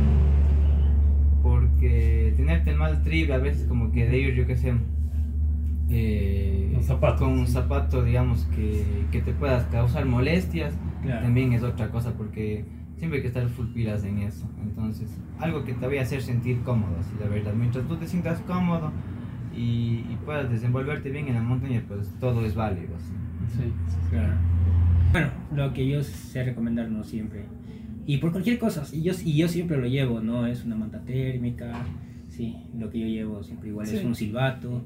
porque 1.42 2.34
tenerte 2.36 2.72
el 2.72 2.78
mal 2.78 3.02
trip 3.04 3.32
a 3.32 3.38
veces 3.38 3.68
como 3.68 3.92
que 3.92 4.08
de 4.08 4.18
ir, 4.18 4.36
yo 4.36 4.48
qué 4.48 4.56
sé, 4.56 4.74
eh, 5.90 6.80
con 7.18 7.30
un 7.30 7.48
zapato, 7.48 8.04
digamos, 8.04 8.46
que, 8.56 8.84
que, 9.12 9.22
te 9.22 9.34
puedas 9.34 9.66
causar 9.66 10.06
molestias, 10.06 10.74
también 11.06 11.54
es 11.54 11.64
otra 11.64 11.90
cosa, 11.90 12.14
porque 12.14 12.66
siempre 12.98 13.18
hay 13.18 13.22
que 13.22 13.28
estar 13.28 13.48
full 13.50 13.68
pilas 13.68 14.04
en 14.04 14.20
eso. 14.20 14.48
Entonces, 14.62 15.10
algo 15.40 15.64
que 15.64 15.74
te 15.74 15.86
vaya 15.86 16.02
a 16.02 16.04
hacer 16.04 16.22
sentir 16.22 16.62
cómodo, 16.62 16.96
así 17.00 17.12
la 17.20 17.28
verdad. 17.28 17.54
Mientras 17.54 17.88
tú 17.88 17.98
te 17.98 18.08
sientas 18.08 18.40
cómodo 18.42 18.92
y, 19.56 20.06
y 20.10 20.18
puedas 20.26 20.50
desenvolverte 20.50 21.10
bien 21.10 21.28
en 21.28 21.36
la 21.36 21.42
montaña, 21.42 21.84
pues 21.88 22.14
todo 22.20 22.46
es 22.46 22.56
válido. 22.56 22.94
Sí, 23.50 23.72
claro. 24.10 24.34
Bueno, 25.12 25.28
lo 25.54 25.74
que 25.74 25.88
yo 25.88 26.04
sé 26.04 26.44
recomendarnos 26.44 27.08
siempre 27.08 27.46
y 28.06 28.18
por 28.18 28.32
cualquier 28.32 28.58
cosa, 28.58 28.84
y 28.92 29.02
yo, 29.02 29.14
y 29.24 29.36
yo 29.36 29.48
siempre 29.48 29.78
lo 29.78 29.88
llevo, 29.88 30.22
¿no? 30.22 30.48
Es 30.48 30.66
una 30.66 30.76
manta 30.76 31.00
térmica, 31.02 31.86
sí, 32.30 32.58
lo 32.78 32.90
que 32.90 33.00
yo 33.00 33.08
llevo 33.08 33.44
siempre 33.44 33.70
igual 33.70 33.88
es 33.88 34.04
un 34.04 34.16
silbato. 34.16 34.84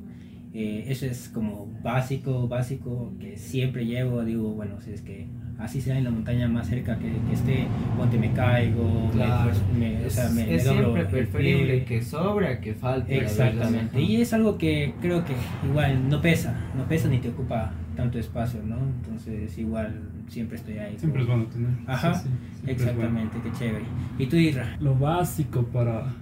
Eh, 0.57 0.85
eso 0.87 1.05
es 1.05 1.27
como 1.33 1.67
básico, 1.83 2.47
básico, 2.47 3.13
que 3.19 3.35
siempre 3.35 3.85
llevo, 3.85 4.23
digo, 4.23 4.53
bueno, 4.53 4.79
si 4.79 4.91
es 4.91 5.01
que 5.01 5.27
así 5.57 5.81
sea 5.81 5.97
en 5.97 6.05
la 6.05 6.11
montaña 6.11 6.47
más 6.47 6.67
cerca 6.69 6.97
que, 6.97 7.11
que 7.27 7.33
esté, 7.33 7.67
ponte 7.97 8.17
me 8.17 8.31
caigo, 8.31 9.09
claro. 9.11 9.51
me, 9.77 10.05
o 10.05 10.09
sea, 10.09 10.29
me, 10.29 10.55
es 10.55 10.63
siempre 10.63 11.05
preferible 11.05 11.83
que 11.83 12.01
sobra 12.01 12.61
que 12.61 12.73
falte. 12.73 13.17
Exactamente, 13.17 14.01
y 14.01 14.21
es 14.21 14.31
algo 14.31 14.57
que 14.57 14.93
creo 15.01 15.25
que 15.25 15.33
igual 15.67 16.07
no 16.09 16.21
pesa, 16.21 16.55
no 16.77 16.87
pesa 16.87 17.09
ni 17.09 17.19
te 17.19 17.29
ocupa 17.29 17.73
tanto 17.97 18.17
espacio, 18.17 18.61
¿no? 18.65 18.77
Entonces 18.77 19.57
igual 19.57 19.93
siempre 20.27 20.57
estoy 20.57 20.77
ahí. 20.77 20.97
Siempre 20.97 21.21
es 21.21 21.27
bueno 21.27 21.45
tener. 21.45 21.71
Ajá, 21.87 22.21
exactamente, 22.65 23.37
qué 23.43 23.51
chévere. 23.51 23.85
¿Y 24.17 24.25
tú, 24.27 24.35
Isra? 24.35 24.77
Lo 24.79 24.95
básico 24.95 25.63
para, 25.63 26.13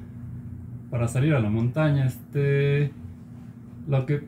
para 0.90 1.08
salir 1.08 1.34
a 1.34 1.40
la 1.40 1.50
montaña, 1.50 2.06
este, 2.06 2.92
lo 3.88 4.06
que, 4.06 4.24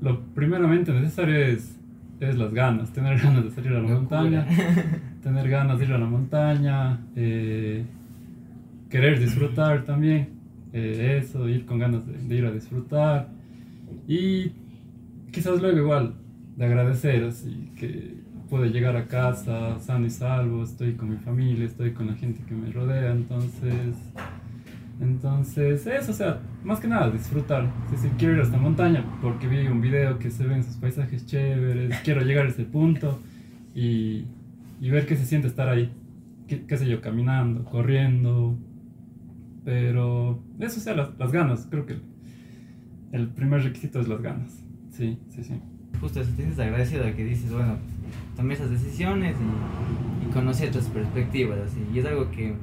lo 0.00 0.20
primeramente 0.34 0.92
necesario 0.92 1.36
es, 1.36 1.78
es 2.20 2.36
las 2.36 2.52
ganas, 2.52 2.92
tener 2.92 3.18
ganas 3.22 3.44
de 3.44 3.50
salir 3.50 3.72
a 3.72 3.80
la 3.80 3.88
montaña, 3.88 4.46
tener 5.22 5.48
ganas 5.48 5.78
de 5.78 5.84
ir 5.84 5.92
a 5.92 5.98
la 5.98 6.06
montaña, 6.06 7.00
eh, 7.16 7.84
querer 8.90 9.20
disfrutar 9.20 9.84
también, 9.84 10.30
eh, 10.72 11.20
eso, 11.22 11.48
ir 11.48 11.64
con 11.64 11.78
ganas 11.78 12.02
de 12.06 12.34
ir 12.34 12.44
a 12.44 12.50
disfrutar 12.50 13.28
y 14.06 14.52
quizás 15.32 15.60
luego 15.60 15.78
igual 15.78 16.14
de 16.56 16.64
agradecer, 16.64 17.24
así 17.24 17.70
que 17.76 18.17
pude 18.48 18.70
llegar 18.70 18.96
a 18.96 19.06
casa 19.06 19.78
sano 19.80 20.06
y 20.06 20.10
salvo, 20.10 20.62
estoy 20.62 20.94
con 20.94 21.10
mi 21.10 21.16
familia, 21.16 21.66
estoy 21.66 21.92
con 21.92 22.06
la 22.06 22.14
gente 22.14 22.42
que 22.46 22.54
me 22.54 22.70
rodea, 22.72 23.12
entonces, 23.12 23.94
entonces 25.00 25.86
eso, 25.86 26.12
o 26.12 26.14
sea, 26.14 26.40
más 26.64 26.80
que 26.80 26.88
nada 26.88 27.10
disfrutar. 27.10 27.70
Si, 27.96 28.08
quiero 28.10 28.34
ir 28.34 28.40
a 28.40 28.42
esta 28.44 28.56
montaña 28.56 29.04
porque 29.20 29.46
vi 29.46 29.66
un 29.66 29.80
video 29.80 30.18
que 30.18 30.30
se 30.30 30.46
ven 30.46 30.64
sus 30.64 30.76
paisajes 30.76 31.26
chéveres, 31.26 31.98
quiero 32.04 32.22
llegar 32.22 32.46
a 32.46 32.48
ese 32.48 32.64
punto 32.64 33.20
y, 33.74 34.24
y 34.80 34.90
ver 34.90 35.06
qué 35.06 35.16
se 35.16 35.26
siente 35.26 35.48
estar 35.48 35.68
ahí, 35.68 35.92
qué, 36.46 36.64
qué, 36.64 36.76
sé 36.76 36.86
yo, 36.88 37.00
caminando, 37.00 37.64
corriendo, 37.64 38.56
pero 39.64 40.42
eso, 40.58 40.80
o 40.80 40.82
sea, 40.82 40.94
las, 40.94 41.18
las 41.18 41.32
ganas, 41.32 41.66
creo 41.70 41.84
que 41.84 41.98
el 43.12 43.28
primer 43.28 43.62
requisito 43.62 44.00
es 44.00 44.08
las 44.08 44.22
ganas, 44.22 44.64
sí, 44.90 45.18
sí, 45.28 45.44
sí 45.44 45.60
justo 46.00 46.20
te 46.20 46.26
sientes 46.26 46.58
agradecido 46.58 47.04
de 47.04 47.14
que 47.14 47.24
dices, 47.24 47.52
bueno, 47.52 47.76
tomé 48.38 48.54
esas 48.54 48.70
decisiones 48.70 49.36
y, 49.36 50.32
y 50.32 50.68
otras 50.68 50.86
perspectivas, 50.86 51.58
así. 51.58 51.84
Y 51.92 51.98
es 51.98 52.06
algo 52.06 52.30
que, 52.30 52.54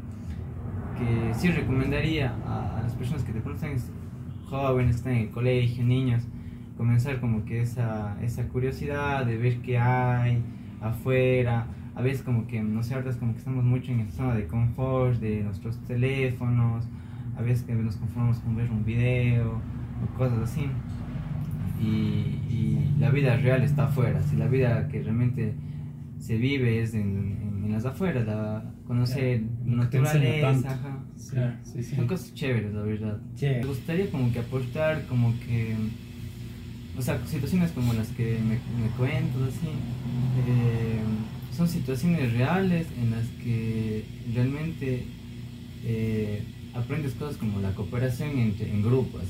que 0.97 1.33
sí 1.33 1.49
recomendaría 1.49 2.33
a, 2.47 2.79
las 2.81 2.93
personas 2.93 3.23
que 3.23 3.33
de 3.33 3.41
pronto 3.41 3.67
jóvenes, 4.49 4.95
que 4.95 4.97
están 4.99 5.13
en 5.15 5.21
el 5.23 5.29
colegio, 5.31 5.83
niños, 5.83 6.23
comenzar 6.77 7.19
como 7.19 7.43
que 7.43 7.61
esa, 7.61 8.15
esa 8.21 8.47
curiosidad 8.47 9.25
de 9.25 9.38
ver 9.38 9.57
qué 9.57 9.77
hay 9.77 10.41
afuera, 10.81 11.67
a 11.93 12.01
veces 12.01 12.23
como 12.23 12.47
que, 12.47 12.63
no 12.63 12.81
sé, 12.81 12.95
como 13.19 13.33
que 13.33 13.39
estamos 13.39 13.65
mucho 13.65 13.91
en 13.91 13.99
esta 13.99 14.15
zona 14.15 14.35
de 14.35 14.47
confort, 14.47 15.19
de 15.19 15.43
nuestros 15.43 15.77
teléfonos, 15.79 16.85
a 17.38 17.41
veces 17.41 17.63
que 17.63 17.75
nos 17.75 17.97
conformamos 17.97 18.39
con 18.39 18.55
ver 18.55 18.71
un 18.71 18.85
video 18.85 19.59
o 20.01 20.17
cosas 20.17 20.39
así. 20.39 20.69
Y, 21.81 21.85
y 21.85 22.95
la 22.99 23.09
vida 23.09 23.35
real 23.38 23.63
está 23.63 23.85
afuera, 23.85 24.21
si 24.23 24.35
la 24.35 24.47
vida 24.47 24.88
que 24.88 25.01
realmente 25.01 25.53
se 26.19 26.38
vive 26.38 26.81
es 26.81 26.93
en, 26.93 27.63
en, 27.65 27.71
las 27.71 27.85
afueras, 27.85 28.25
la, 28.25 28.63
conocer 28.88 29.41
la 29.65 29.83
naturaleza, 29.83 30.71
ajá, 30.71 31.03
sí, 31.63 31.83
sí, 31.83 31.95
son 31.95 32.07
cosas 32.07 32.33
chéveres, 32.33 32.73
la 32.73 32.83
verdad. 32.83 33.19
Me 33.41 33.65
gustaría 33.65 34.09
como 34.09 34.31
que 34.31 34.39
aportar 34.39 35.05
como 35.07 35.33
que, 35.39 35.75
o 36.97 37.01
sea, 37.01 37.19
situaciones 37.25 37.71
como 37.71 37.93
las 37.93 38.07
que 38.09 38.39
me, 38.39 38.55
me 38.81 38.89
cuento, 38.97 39.43
así, 39.43 39.67
eh, 40.47 40.99
son 41.55 41.67
situaciones 41.67 42.33
reales 42.33 42.88
en 43.01 43.11
las 43.11 43.25
que 43.43 44.05
realmente 44.33 45.05
eh, 45.83 46.43
aprendes 46.73 47.13
cosas 47.13 47.38
como 47.38 47.59
la 47.59 47.71
cooperación 47.71 48.38
entre, 48.38 48.69
en 48.69 48.81
grupos, 48.81 49.23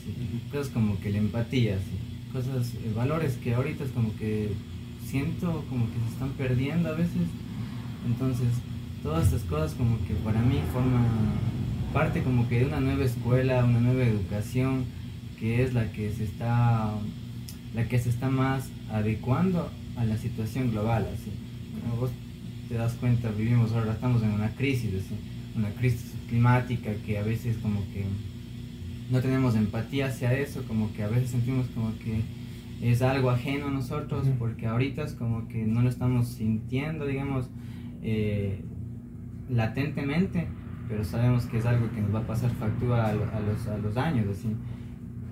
cosas 0.51 0.69
como 0.69 0.99
que 0.99 1.10
la 1.12 1.19
empatía, 1.19 1.77
cosas, 2.36 2.74
eh, 2.74 2.91
valores 2.93 3.38
que 3.41 3.56
ahorita 3.56 3.86
es 3.86 3.91
como 3.91 4.13
que 4.17 4.52
siento 5.06 5.63
como 5.69 5.86
que 5.86 6.00
se 6.06 6.13
están 6.13 6.30
perdiendo 6.32 6.89
a 6.89 6.93
veces. 6.93 7.28
Entonces, 8.06 8.48
todas 9.02 9.28
estas 9.28 9.43
cosas 9.43 9.74
como 9.74 9.98
que 10.06 10.13
para 10.15 10.41
mí 10.41 10.60
forman 10.74 11.06
parte 11.93 12.24
como 12.24 12.48
que 12.50 12.60
de 12.60 12.65
una 12.65 12.82
nueva 12.82 13.06
escuela, 13.06 13.63
una 13.63 13.80
nueva 13.80 14.04
educación, 14.04 14.84
que 15.39 15.63
es 15.63 15.74
la 15.74 15.91
que 15.93 16.12
se 16.12 16.26
está, 16.26 16.91
la 17.74 17.88
que 17.88 18.00
se 18.00 18.10
está 18.10 18.30
más 18.30 18.67
adecuando 18.91 19.69
a 19.95 20.04
la 20.04 20.17
situación 20.17 20.71
global. 20.71 21.08
Así. 21.13 21.32
vos 21.98 22.12
te 22.67 22.76
das 22.76 22.93
cuenta, 22.93 23.32
vivimos 23.32 23.71
ahora, 23.71 23.93
estamos 23.93 24.24
en 24.24 24.32
una 24.32 24.50
crisis, 24.50 24.91
una 25.56 25.69
crisis 25.69 26.13
climática 26.28 26.91
que 27.06 27.17
a 27.17 27.24
veces 27.24 27.56
como 27.62 27.80
que 27.93 28.04
no 29.10 29.22
tenemos 29.22 29.56
empatía 29.56 30.08
hacia 30.08 30.34
eso, 30.34 30.63
como 30.68 30.91
que 30.94 31.04
a 31.04 31.08
veces 31.08 31.32
sentimos 31.32 31.68
como 31.68 31.98
que 32.00 32.22
es 32.82 33.02
algo 33.02 33.30
ajeno 33.30 33.68
a 33.68 33.72
nosotros, 33.72 34.28
porque 34.38 34.68
ahorita 34.68 35.04
es 35.04 35.13
como 35.13 35.48
que 35.48 35.65
no 35.65 35.82
lo 35.82 35.89
estamos 35.89 36.28
sintiendo, 36.28 37.06
digamos, 37.06 37.50
eh, 38.02 38.62
latentemente, 39.50 40.48
pero 40.88 41.04
sabemos 41.04 41.46
que 41.46 41.58
es 41.58 41.65
algo 41.65 41.89
que 41.91 42.02
nos 42.02 42.13
va 42.13 42.20
a 42.20 42.28
pasar 42.28 42.52
factura 42.52 43.08
a, 43.08 43.13
los, 43.13 43.68
a 43.68 43.78
los 43.78 43.98
años, 43.98 44.28
así. 44.28 44.50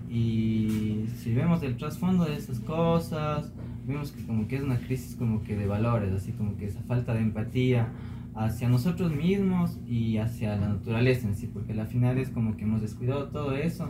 Y 0.10 1.06
si 1.18 1.34
vemos 1.34 1.64
el 1.64 1.76
trasfondo 1.76 2.26
de 2.26 2.36
esas 2.36 2.60
cosas, 2.60 3.52
vemos 3.86 4.12
que 4.12 4.26
como 4.26 4.48
que 4.48 4.58
es 4.58 4.64
una 4.64 4.78
crisis 4.78 5.16
como 5.16 5.44
que 5.44 5.56
de 5.56 5.66
valores, 5.66 6.14
así 6.14 6.32
como 6.32 6.56
que 6.58 6.66
esa 6.66 6.82
falta 6.84 7.14
de 7.14 7.22
empatía 7.22 7.90
hacia 8.36 8.68
nosotros 8.68 9.16
mismos 9.16 9.80
y 9.88 10.18
hacia 10.18 10.56
la 10.56 10.70
naturaleza 10.70 11.28
en 11.28 11.36
sí, 11.36 11.48
porque 11.48 11.74
al 11.74 11.88
final 11.88 12.18
es 12.18 12.30
como 12.30 12.56
que 12.58 12.64
hemos 12.64 12.82
descuidado 12.82 13.30
todo 13.30 13.54
eso 13.54 13.90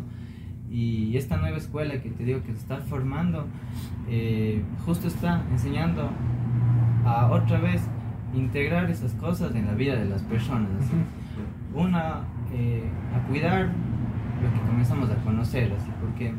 y 0.74 1.16
esta 1.18 1.38
nueva 1.38 1.58
escuela 1.58 2.02
que 2.02 2.10
te 2.10 2.24
digo 2.24 2.42
que 2.42 2.52
se 2.52 2.58
está 2.58 2.78
formando, 2.78 3.46
eh, 4.10 4.64
justo 4.86 5.08
está 5.08 5.46
enseñando 5.52 6.10
a 7.06 7.30
otra 7.30 7.60
vez 7.60 7.82
integrar 8.34 8.90
esas 8.90 9.14
cosas 9.14 9.54
en 9.56 9.68
la 9.68 9.74
vida 9.74 9.96
de 9.96 10.06
las 10.06 10.24
personas. 10.24 10.72
Una, 11.76 12.22
eh, 12.52 12.84
a 13.16 13.28
cuidar 13.28 13.68
lo 14.42 14.52
que 14.52 14.68
comenzamos 14.68 15.12
a 15.12 15.16
conocer, 15.18 15.72
así, 15.74 15.92
porque 16.02 16.34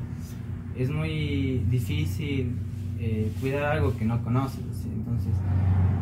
es 0.77 0.90
muy 0.90 1.64
difícil 1.71 2.57
eh, 2.99 3.33
cuidar 3.40 3.64
algo 3.64 3.97
que 3.97 4.05
no 4.05 4.21
conoces. 4.23 4.87
Entonces, 4.93 5.33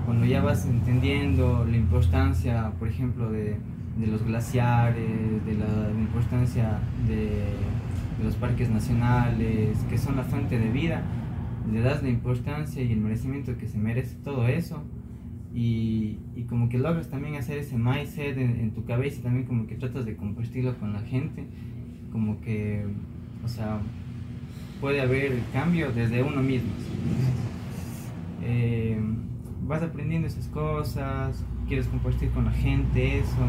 cuando 0.05 0.27
ya 0.27 0.43
vas 0.43 0.67
entendiendo 0.67 1.67
la 1.69 1.77
importancia, 1.77 2.73
por 2.79 2.89
ejemplo, 2.89 3.31
de, 3.31 3.57
de 3.99 4.07
los 4.07 4.25
glaciares, 4.25 5.45
de 5.45 5.55
la 5.55 5.91
importancia 5.99 6.79
de 7.07 7.55
los 8.23 8.35
parques 8.37 8.71
nacionales, 8.71 9.77
que 9.89 9.99
son 9.99 10.17
la 10.17 10.25
fuente 10.25 10.59
de 10.59 10.71
vida, 10.71 11.03
le 11.71 11.81
das 11.81 12.03
la 12.03 12.09
importancia 12.09 12.83
y 12.83 12.93
el 12.93 13.01
merecimiento 13.01 13.57
que 13.57 13.67
se 13.67 13.79
merece 13.79 14.17
todo 14.17 14.49
eso. 14.49 14.83
Y, 15.55 16.19
y 16.35 16.45
como 16.45 16.71
que 16.71 16.79
logras 16.79 17.11
también 17.11 17.35
hacer 17.35 17.59
ese 17.59 17.77
mindset 17.77 18.39
en, 18.39 18.59
en, 18.59 18.71
tu 18.71 18.87
cabeza 18.87 19.21
y 19.21 19.23
también 19.23 19.45
como 19.45 19.67
que 19.67 19.75
tratas 19.75 20.07
de 20.07 20.17
compartirlo 20.17 20.79
con 20.79 20.95
la 20.95 21.01
gente, 21.01 21.45
como 22.11 22.41
que, 22.41 22.87
o 23.45 23.49
sea, 23.49 23.79
puede 24.81 25.03
haber 25.03 25.39
cambio 25.53 25.93
desde 25.93 26.23
uno 26.23 26.43
mismo. 26.43 26.71
Eh, 28.45 28.99
vas 29.73 29.83
aprendiendo 29.83 30.29
esas 30.29 30.49
cosas, 30.49 31.43
quieres 31.67 31.87
compartir 31.87 32.31
con 32.31 32.45
la 32.45 32.53
gente 32.53 33.21
eso. 33.21 33.47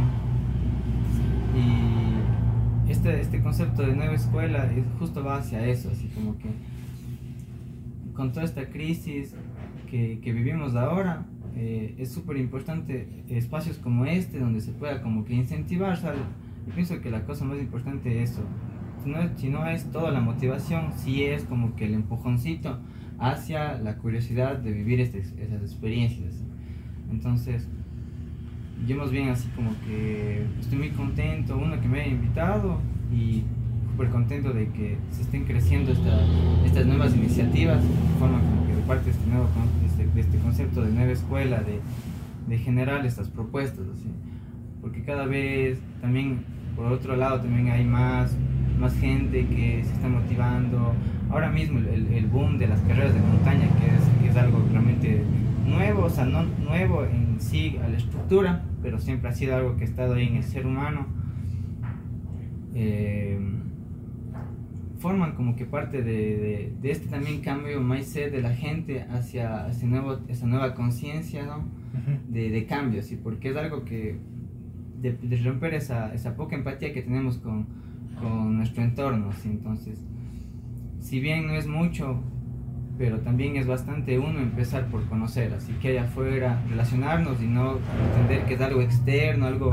Y 1.54 2.90
este, 2.90 3.20
este 3.20 3.42
concepto 3.42 3.82
de 3.82 3.94
nueva 3.94 4.14
escuela 4.14 4.72
es, 4.72 4.86
justo 5.00 5.22
va 5.22 5.38
hacia 5.38 5.68
eso, 5.68 5.90
así 5.92 6.08
como 6.16 6.38
que 6.38 6.50
con 8.14 8.32
toda 8.32 8.46
esta 8.46 8.70
crisis 8.70 9.36
que, 9.90 10.20
que 10.22 10.32
vivimos 10.32 10.76
ahora, 10.76 11.26
eh, 11.58 11.96
es 11.98 12.12
súper 12.14 12.38
importante 12.38 13.26
espacios 13.28 13.78
como 13.78 14.06
este 14.06 14.40
donde 14.40 14.62
se 14.62 14.72
pueda 14.72 15.02
como 15.02 15.26
que 15.26 15.34
incentivar, 15.34 15.98
¿sabes? 15.98 16.22
Yo 16.66 16.74
pienso 16.74 17.02
que 17.02 17.12
la 17.12 17.26
cosa 17.26 17.44
más 17.44 17.60
importante 17.60 18.24
es 18.24 18.32
eso, 18.32 18.44
si 19.04 19.10
no, 19.10 19.18
si 19.36 19.50
no 19.50 19.68
es 19.68 19.92
toda 19.92 20.12
la 20.12 20.22
motivación, 20.22 20.94
sí 20.96 21.26
es 21.26 21.44
como 21.44 21.76
que 21.76 21.86
el 21.86 21.96
empujoncito 21.96 22.80
hacia 23.20 23.78
la 23.78 23.98
curiosidad 23.98 24.58
de 24.58 24.72
vivir 24.72 25.00
este, 25.00 25.20
esas 25.20 25.62
experiencias. 25.62 26.34
Entonces, 27.12 27.68
yo 28.88 28.98
más 28.98 29.12
bien 29.12 29.30
así 29.30 29.48
como 29.56 29.72
que 29.86 30.46
estoy 30.60 30.78
muy 30.78 30.90
contento, 30.90 31.58
uno 31.58 31.80
que 31.80 31.88
me 31.88 32.02
haya 32.02 32.12
invitado 32.12 32.80
y 33.12 33.44
súper 33.94 34.10
contento 34.10 34.52
de 34.54 34.70
que 34.70 34.98
se 35.12 35.22
estén 35.22 35.46
creciendo 35.46 35.92
esta, 35.92 36.20
estas 36.66 36.86
nuevas 36.88 37.16
iniciativas 37.16 37.80
que 37.84 38.20
forman 38.20 38.42
como 38.42 38.68
que 38.68 38.76
de 38.76 38.82
parte 38.82 39.06
de 39.06 39.12
este, 39.12 39.30
nuevo, 39.30 39.48
este, 39.86 40.08
de 40.08 40.22
este 40.22 40.38
concepto 40.40 40.82
de 40.82 40.92
nueva 40.92 41.12
escuela, 41.12 41.62
de, 41.62 41.80
de 42.48 42.58
generar 42.58 43.06
estas 43.06 43.30
propuestas, 43.30 43.86
así. 43.94 44.10
porque 44.82 45.04
cada 45.04 45.26
vez 45.26 45.80
también, 46.02 46.44
por 46.76 46.88
otro 46.92 47.16
lado, 47.16 47.42
también 47.42 47.70
hay 47.70 47.86
más, 47.86 48.36
más 48.80 48.98
gente 49.00 49.46
que 49.48 49.84
se 49.84 49.94
está 49.94 50.08
motivando. 50.08 50.94
Ahora 51.30 51.50
mismo 51.50 51.80
el, 51.80 52.08
el 52.14 52.26
boom 52.28 52.58
de 52.58 52.68
las 52.68 52.80
carreras 52.82 53.14
de 53.14 53.22
montaña, 53.22 53.68
que 53.80 53.88
es, 53.88 54.22
que 54.22 54.30
es 54.30 54.38
algo 54.38 54.64
realmente 54.72 55.24
nuevo, 55.66 56.04
o 56.04 56.10
sea, 56.10 56.26
no 56.26 56.44
nuevo 56.44 57.04
en 57.06 57.40
sí 57.40 57.78
a 57.84 57.88
la 57.88 57.98
estructura, 57.98 58.64
pero 58.82 59.00
siempre 59.00 59.30
ha 59.30 59.34
sido 59.34 59.56
algo 59.56 59.76
que 59.78 59.84
ha 59.84 59.88
estado 59.88 60.16
ahí 60.16 60.28
en 60.28 60.36
el 60.38 60.44
ser 60.44 60.66
humano, 60.66 61.08
eh, 62.76 63.40
forman 65.00 65.34
como 65.34 65.56
que 65.56 65.66
parte 65.66 66.02
de, 66.02 66.72
de, 66.82 66.92
este 66.92 67.08
también 67.08 67.42
cambio 67.42 67.82
mindset 67.82 68.32
de 68.32 68.42
la 68.42 68.54
gente 68.54 69.06
hacia, 69.12 69.68
ese 69.68 69.86
nuevo, 69.86 70.20
esa 70.30 70.48
nueva 70.48 70.74
conciencia 70.76 71.46
¿no? 71.46 71.66
de, 72.30 72.50
de 72.50 72.66
cambios, 72.66 73.06
¿sí? 73.08 73.20
porque 73.22 73.50
es 73.50 73.58
algo 73.58 73.84
que 73.84 74.18
de, 75.02 75.12
de, 75.12 75.38
romper 75.44 75.74
esa, 75.74 76.14
esa 76.14 76.36
poca 76.36 76.56
empatía 76.56 76.94
que 76.94 77.02
tenemos 77.02 77.38
con, 77.38 77.68
con 78.20 78.58
nuestro 78.58 78.84
entorno, 78.84 79.30
entonces 79.44 80.00
si 81.04 81.20
bien 81.20 81.48
no 81.48 81.54
es 81.54 81.68
mucho, 81.68 82.24
pero 82.98 83.20
también 83.20 83.58
es 83.58 83.68
bastante 83.68 84.18
uno 84.18 84.40
empezar 84.40 84.86
por 84.86 85.06
conocer, 85.08 85.54
así 85.54 85.74
que 85.74 85.90
allá 85.90 86.04
afuera 86.04 86.62
relacionarnos 86.70 87.42
y 87.42 87.48
no 87.48 87.78
entender 88.10 88.46
que 88.46 88.54
es 88.54 88.62
algo 88.62 88.82
externo, 88.82 89.48
algo 89.48 89.72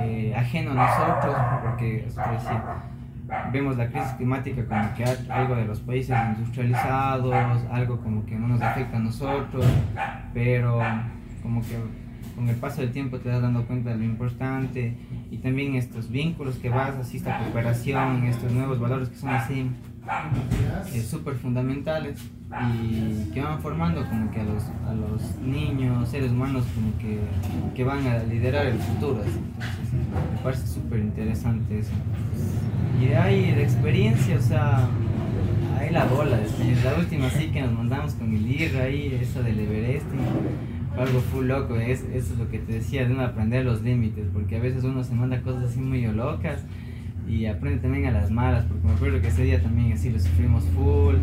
eh, 0.00 0.32
ajeno 0.36 0.70
a 0.70 0.74
nosotros, 0.74 1.36
porque 1.62 2.06
vemos 3.52 3.76
la 3.76 3.88
crisis 3.88 4.12
climática 4.12 4.64
como 4.66 4.94
que 4.94 5.04
algo 5.30 5.56
de 5.56 5.64
los 5.64 5.80
países 5.80 6.16
industrializados, 6.36 7.64
algo 7.70 8.00
como 8.00 8.24
que 8.24 8.36
no 8.36 8.48
nos 8.48 8.62
afecta 8.62 8.98
a 8.98 9.00
nosotros, 9.00 9.66
pero 10.32 10.80
como 11.42 11.60
que 11.62 11.76
con 12.34 12.48
el 12.48 12.56
paso 12.56 12.80
del 12.80 12.92
tiempo 12.92 13.18
te 13.18 13.28
das 13.28 13.42
dando 13.42 13.64
cuenta 13.66 13.90
de 13.90 13.96
lo 13.96 14.04
importante 14.04 14.96
y 15.30 15.38
también 15.38 15.74
estos 15.74 16.10
vínculos 16.10 16.56
que 16.56 16.68
vas, 16.68 16.94
así 16.96 17.18
esta 17.18 17.38
cooperación, 17.38 18.24
estos 18.24 18.52
nuevos 18.52 18.80
valores 18.80 19.08
que 19.08 19.16
son 19.16 19.30
así 19.30 19.70
eh, 20.94 21.00
súper 21.00 21.34
fundamentales 21.34 22.18
y 22.82 23.30
que 23.32 23.40
van 23.40 23.60
formando 23.60 24.04
como 24.08 24.30
que 24.30 24.40
a 24.40 24.44
los, 24.44 24.64
a 24.86 24.94
los 24.94 25.38
niños, 25.38 26.08
seres 26.08 26.32
humanos 26.32 26.64
como 26.74 26.96
que, 26.98 27.18
que 27.74 27.84
van 27.84 28.06
a 28.06 28.18
liderar 28.24 28.66
el 28.66 28.78
futuro. 28.78 29.20
Así. 29.20 29.30
Entonces, 29.30 30.32
me 30.32 30.38
parece 30.42 30.66
súper 30.66 31.00
interesante 31.00 31.78
eso. 31.78 31.92
Y 33.00 33.06
de 33.06 33.16
ahí, 33.16 33.52
de 33.52 33.62
experiencia, 33.62 34.36
o 34.36 34.42
sea, 34.42 34.88
ahí 35.78 35.90
la 35.90 36.04
bola, 36.04 36.38
es 36.40 36.84
la 36.84 36.94
última 36.98 37.30
sí 37.30 37.48
que 37.48 37.62
nos 37.62 37.72
mandamos 37.72 38.14
con 38.14 38.34
el 38.34 38.46
IR 38.46 38.76
ahí, 38.80 39.18
esa 39.20 39.40
del 39.40 39.58
Everest. 39.58 40.06
Algo 40.98 41.20
full 41.20 41.46
loco, 41.46 41.76
es, 41.76 42.02
eso 42.12 42.34
es 42.34 42.38
lo 42.38 42.50
que 42.50 42.58
te 42.58 42.74
decía, 42.74 43.06
de 43.06 43.14
uno 43.14 43.24
aprender 43.24 43.64
los 43.64 43.80
límites, 43.82 44.26
porque 44.32 44.56
a 44.56 44.60
veces 44.60 44.84
uno 44.84 45.02
se 45.02 45.14
manda 45.14 45.40
cosas 45.40 45.64
así 45.64 45.80
muy 45.80 46.06
locas 46.06 46.64
y 47.28 47.46
aprende 47.46 47.80
también 47.80 48.06
a 48.06 48.10
las 48.10 48.30
malas, 48.30 48.66
porque 48.66 48.86
me 48.86 48.92
acuerdo 48.92 49.22
que 49.22 49.28
ese 49.28 49.44
día 49.44 49.62
también 49.62 49.92
así 49.92 50.10
lo 50.10 50.18
sufrimos 50.18 50.64
full. 50.74 51.14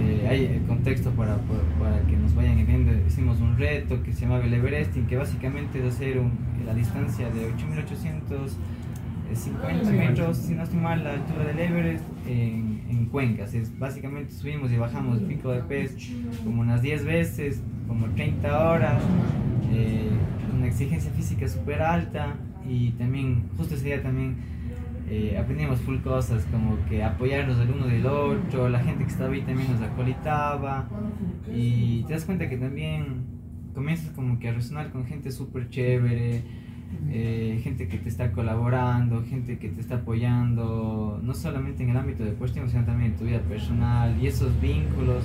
Eh, 0.00 0.26
hay 0.28 0.46
el 0.46 0.62
contexto 0.62 1.12
para, 1.12 1.36
para, 1.78 2.00
que 2.06 2.16
nos 2.16 2.34
vayan 2.34 2.66
viendo. 2.66 2.90
Hicimos 3.06 3.40
un 3.40 3.56
reto 3.56 4.02
que 4.02 4.12
se 4.12 4.22
llamaba 4.22 4.44
el 4.44 4.52
Everesting, 4.52 5.06
que 5.06 5.16
básicamente 5.16 5.78
es 5.78 5.84
hacer 5.94 6.18
un, 6.18 6.32
la 6.66 6.74
distancia 6.74 7.30
de 7.30 7.46
8850 7.46 9.92
metros, 9.92 10.36
si 10.36 10.54
no 10.54 10.64
estoy 10.64 10.78
mal, 10.78 11.04
la 11.04 11.12
altura 11.14 11.44
del 11.44 11.58
Everest 11.58 12.04
en, 12.28 12.69
en 12.90 13.06
cuencas. 13.06 13.54
Es, 13.54 13.78
básicamente 13.78 14.32
subimos 14.32 14.72
y 14.72 14.76
bajamos 14.76 15.20
pico 15.20 15.52
de 15.52 15.62
pez 15.62 15.96
como 16.44 16.62
unas 16.62 16.82
10 16.82 17.04
veces, 17.04 17.62
como 17.86 18.06
30 18.08 18.70
horas. 18.70 19.02
Eh, 19.72 20.10
una 20.54 20.66
exigencia 20.66 21.10
física 21.12 21.48
súper 21.48 21.80
alta 21.80 22.36
y 22.68 22.90
también, 22.92 23.48
justo 23.56 23.74
ese 23.74 23.84
día 23.84 24.02
también 24.02 24.36
eh, 25.08 25.42
full 25.84 25.98
cosas 25.98 26.44
como 26.52 26.76
que 26.88 27.02
apoyarnos 27.02 27.58
del 27.58 27.70
uno 27.70 27.86
del 27.86 28.06
otro, 28.06 28.68
la 28.68 28.80
gente 28.80 29.04
que 29.04 29.10
estaba 29.10 29.32
ahí 29.32 29.42
también 29.42 29.72
nos 29.72 29.82
acolitaba 29.82 30.88
y 31.52 32.02
te 32.04 32.12
das 32.12 32.24
cuenta 32.24 32.48
que 32.48 32.56
también 32.56 33.24
comienzas 33.74 34.10
como 34.10 34.38
que 34.38 34.48
a 34.48 34.52
resonar 34.52 34.90
con 34.92 35.04
gente 35.06 35.32
súper 35.32 35.68
chévere, 35.68 36.42
eh, 37.10 37.60
gente 37.62 37.88
que 37.88 37.98
te 37.98 38.08
está 38.08 38.32
colaborando, 38.32 39.24
gente 39.24 39.58
que 39.58 39.68
te 39.68 39.80
está 39.80 39.96
apoyando, 39.96 41.20
no 41.22 41.34
solamente 41.34 41.82
en 41.82 41.90
el 41.90 41.96
ámbito 41.96 42.24
deportivo, 42.24 42.68
sino 42.68 42.84
también 42.84 43.12
en 43.12 43.18
tu 43.18 43.24
vida 43.24 43.40
personal. 43.40 44.16
Y 44.20 44.26
esos 44.26 44.60
vínculos, 44.60 45.24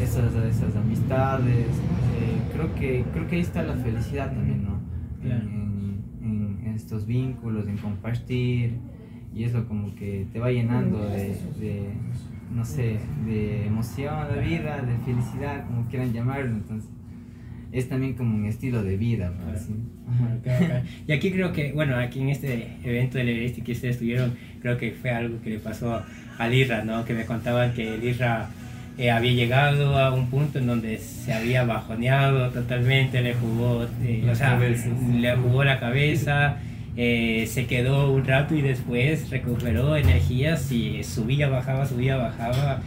esas, 0.00 0.34
esas 0.34 0.76
amistades, 0.76 1.66
eh, 1.66 2.40
creo, 2.52 2.74
que, 2.74 3.04
creo 3.12 3.28
que 3.28 3.36
ahí 3.36 3.42
está 3.42 3.62
la 3.62 3.74
felicidad 3.74 4.32
también, 4.32 4.64
¿no? 4.64 4.80
En, 5.22 6.02
en 6.64 6.74
estos 6.74 7.06
vínculos, 7.06 7.66
en 7.66 7.76
compartir. 7.76 8.78
Y 9.34 9.44
eso 9.44 9.66
como 9.66 9.94
que 9.94 10.26
te 10.32 10.38
va 10.38 10.50
llenando 10.50 10.98
de, 10.98 11.34
de, 11.58 11.88
no 12.54 12.64
sé, 12.64 12.98
de 13.24 13.66
emoción 13.66 14.14
de 14.34 14.40
vida, 14.42 14.82
de 14.82 14.96
felicidad, 14.98 15.66
como 15.66 15.86
quieran 15.86 16.12
llamarlo, 16.12 16.56
entonces 16.56 16.90
es 17.72 17.88
también 17.88 18.14
como 18.14 18.36
un 18.36 18.44
estilo 18.44 18.82
de 18.82 18.96
vida. 18.96 19.32
Y 21.06 21.12
aquí 21.12 21.30
creo 21.32 21.52
que, 21.52 21.72
bueno, 21.72 21.96
aquí 21.96 22.20
en 22.20 22.28
este 22.28 22.68
evento 22.84 23.18
del 23.18 23.30
Everest 23.30 23.62
que 23.62 23.72
ustedes 23.72 23.98
tuvieron, 23.98 24.34
creo 24.60 24.76
que 24.76 24.92
fue 24.92 25.10
algo 25.10 25.40
que 25.40 25.50
le 25.50 25.58
pasó 25.58 26.02
a 26.38 26.48
Lirra, 26.48 26.84
¿no? 26.84 27.04
Que 27.04 27.14
me 27.14 27.24
contaban 27.24 27.72
que 27.72 27.96
Lirra 27.96 28.50
eh, 28.98 29.10
había 29.10 29.32
llegado 29.32 29.98
a 29.98 30.12
un 30.12 30.28
punto 30.28 30.58
en 30.58 30.66
donde 30.66 30.98
se 30.98 31.32
había 31.32 31.64
bajoneado 31.64 32.50
totalmente, 32.50 33.22
le 33.22 33.34
jugó, 33.34 33.86
eh, 34.02 34.28
o 34.30 34.34
sea, 34.34 34.58
le 34.58 35.36
jugó 35.36 35.64
la 35.64 35.80
cabeza. 35.80 36.58
Eh, 36.94 37.46
se 37.48 37.64
quedó 37.64 38.12
un 38.12 38.22
rato 38.26 38.54
y 38.54 38.60
después 38.60 39.30
recuperó 39.30 39.96
energías 39.96 40.70
y 40.70 41.02
subía, 41.02 41.48
bajaba, 41.48 41.86
subía, 41.86 42.16
bajaba. 42.18 42.82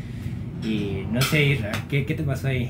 Y 0.64 1.06
no 1.12 1.22
sé, 1.24 1.60
¿qué, 1.90 2.06
qué 2.06 2.14
te 2.14 2.22
pasó 2.22 2.50
ahí? 2.50 2.70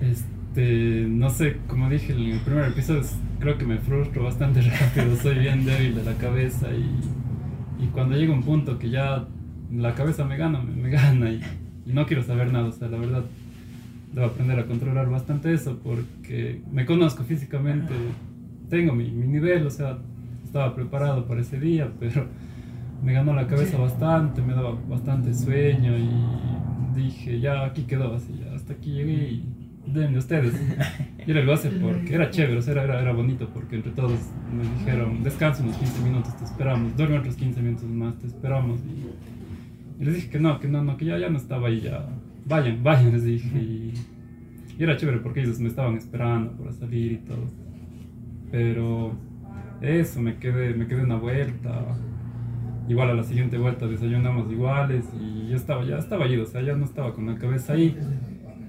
Este, 0.00 0.35
no 0.56 1.28
sé, 1.28 1.58
como 1.66 1.90
dije 1.90 2.12
en 2.12 2.32
el 2.32 2.40
primer 2.40 2.66
episodio, 2.66 3.02
creo 3.40 3.58
que 3.58 3.66
me 3.66 3.78
frustro 3.78 4.24
bastante 4.24 4.60
rápido, 4.80 5.14
soy 5.16 5.38
bien 5.38 5.64
débil 5.66 5.94
de 5.94 6.04
la 6.04 6.14
cabeza 6.14 6.68
y, 6.72 7.84
y 7.84 7.86
cuando 7.88 8.16
llega 8.16 8.32
un 8.32 8.42
punto 8.42 8.78
que 8.78 8.88
ya 8.88 9.26
la 9.70 9.94
cabeza 9.94 10.24
me 10.24 10.36
gana, 10.38 10.60
me, 10.60 10.88
gana 10.90 11.30
y, 11.30 11.42
y, 11.84 11.92
no 11.92 12.06
quiero 12.06 12.22
saber 12.22 12.52
nada, 12.52 12.68
o 12.68 12.72
sea, 12.72 12.88
la 12.88 12.96
verdad, 12.96 13.24
debo 14.14 14.26
aprender 14.26 14.58
a 14.58 14.66
controlar 14.66 15.10
bastante 15.10 15.52
eso 15.52 15.78
porque 15.82 16.62
me 16.72 16.86
conozco 16.86 17.22
físicamente, 17.24 17.92
tengo 18.70 18.94
mi, 18.94 19.10
mi 19.10 19.26
nivel, 19.26 19.66
o 19.66 19.70
sea, 19.70 19.98
estaba 20.42 20.74
preparado 20.74 21.26
para 21.26 21.42
ese 21.42 21.60
día, 21.60 21.90
pero 22.00 22.26
me 23.04 23.12
ganó 23.12 23.34
la 23.34 23.46
cabeza 23.46 23.76
bastante, 23.76 24.40
me 24.40 24.54
daba 24.54 24.74
bastante 24.88 25.34
sueño 25.34 25.92
y 25.98 26.98
dije, 26.98 27.40
ya 27.40 27.66
aquí 27.66 27.82
quedó 27.82 28.14
así, 28.14 28.42
hasta 28.54 28.72
aquí 28.72 28.92
llegué 28.92 29.28
y 29.32 29.55
denme 29.86 30.18
ustedes. 30.18 30.54
Y 31.26 31.30
era 31.30 31.42
lo 31.42 31.52
hace 31.52 31.70
porque 31.70 32.14
era 32.14 32.30
chévere, 32.30 32.60
era, 32.70 32.84
era, 32.84 33.00
era, 33.00 33.12
bonito 33.12 33.48
porque 33.52 33.76
entre 33.76 33.90
todos 33.92 34.18
me 34.54 34.62
dijeron, 34.78 35.22
descansa 35.24 35.62
unos 35.62 35.76
15 35.76 36.02
minutos, 36.02 36.36
te 36.36 36.44
esperamos, 36.44 36.96
duerme 36.96 37.18
otros 37.18 37.34
15 37.34 37.62
minutos 37.62 37.88
más, 37.88 38.16
te 38.18 38.28
esperamos. 38.28 38.80
Y, 39.98 40.04
les 40.04 40.14
dije 40.14 40.30
que 40.30 40.38
no, 40.38 40.60
que 40.60 40.68
no, 40.68 40.84
no, 40.84 40.96
que 40.96 41.06
ya, 41.06 41.18
ya 41.18 41.28
no 41.28 41.38
estaba 41.38 41.68
ahí, 41.68 41.80
ya, 41.80 42.06
vayan, 42.44 42.82
vayan, 42.82 43.12
les 43.12 43.24
dije. 43.24 43.58
Y, 43.58 43.94
y 44.78 44.82
era 44.82 44.96
chévere 44.96 45.18
porque 45.18 45.40
ellos 45.40 45.58
me 45.58 45.68
estaban 45.68 45.96
esperando 45.96 46.52
para 46.52 46.72
salir 46.72 47.12
y 47.12 47.16
todo. 47.16 47.50
Pero 48.50 49.16
eso, 49.80 50.20
me 50.20 50.36
quedé, 50.36 50.74
me 50.74 50.86
quedé 50.86 51.02
una 51.02 51.16
vuelta. 51.16 51.98
Igual 52.88 53.10
a 53.10 53.14
la 53.14 53.24
siguiente 53.24 53.58
vuelta 53.58 53.86
desayunamos 53.86 54.50
iguales 54.52 55.04
y 55.20 55.48
yo 55.48 55.56
estaba, 55.56 55.84
ya 55.84 55.98
estaba 55.98 56.28
ido, 56.28 56.44
o 56.44 56.46
sea, 56.46 56.62
ya 56.62 56.76
no 56.76 56.84
estaba 56.84 57.14
con 57.14 57.26
la 57.26 57.36
cabeza 57.36 57.72
ahí. 57.72 57.96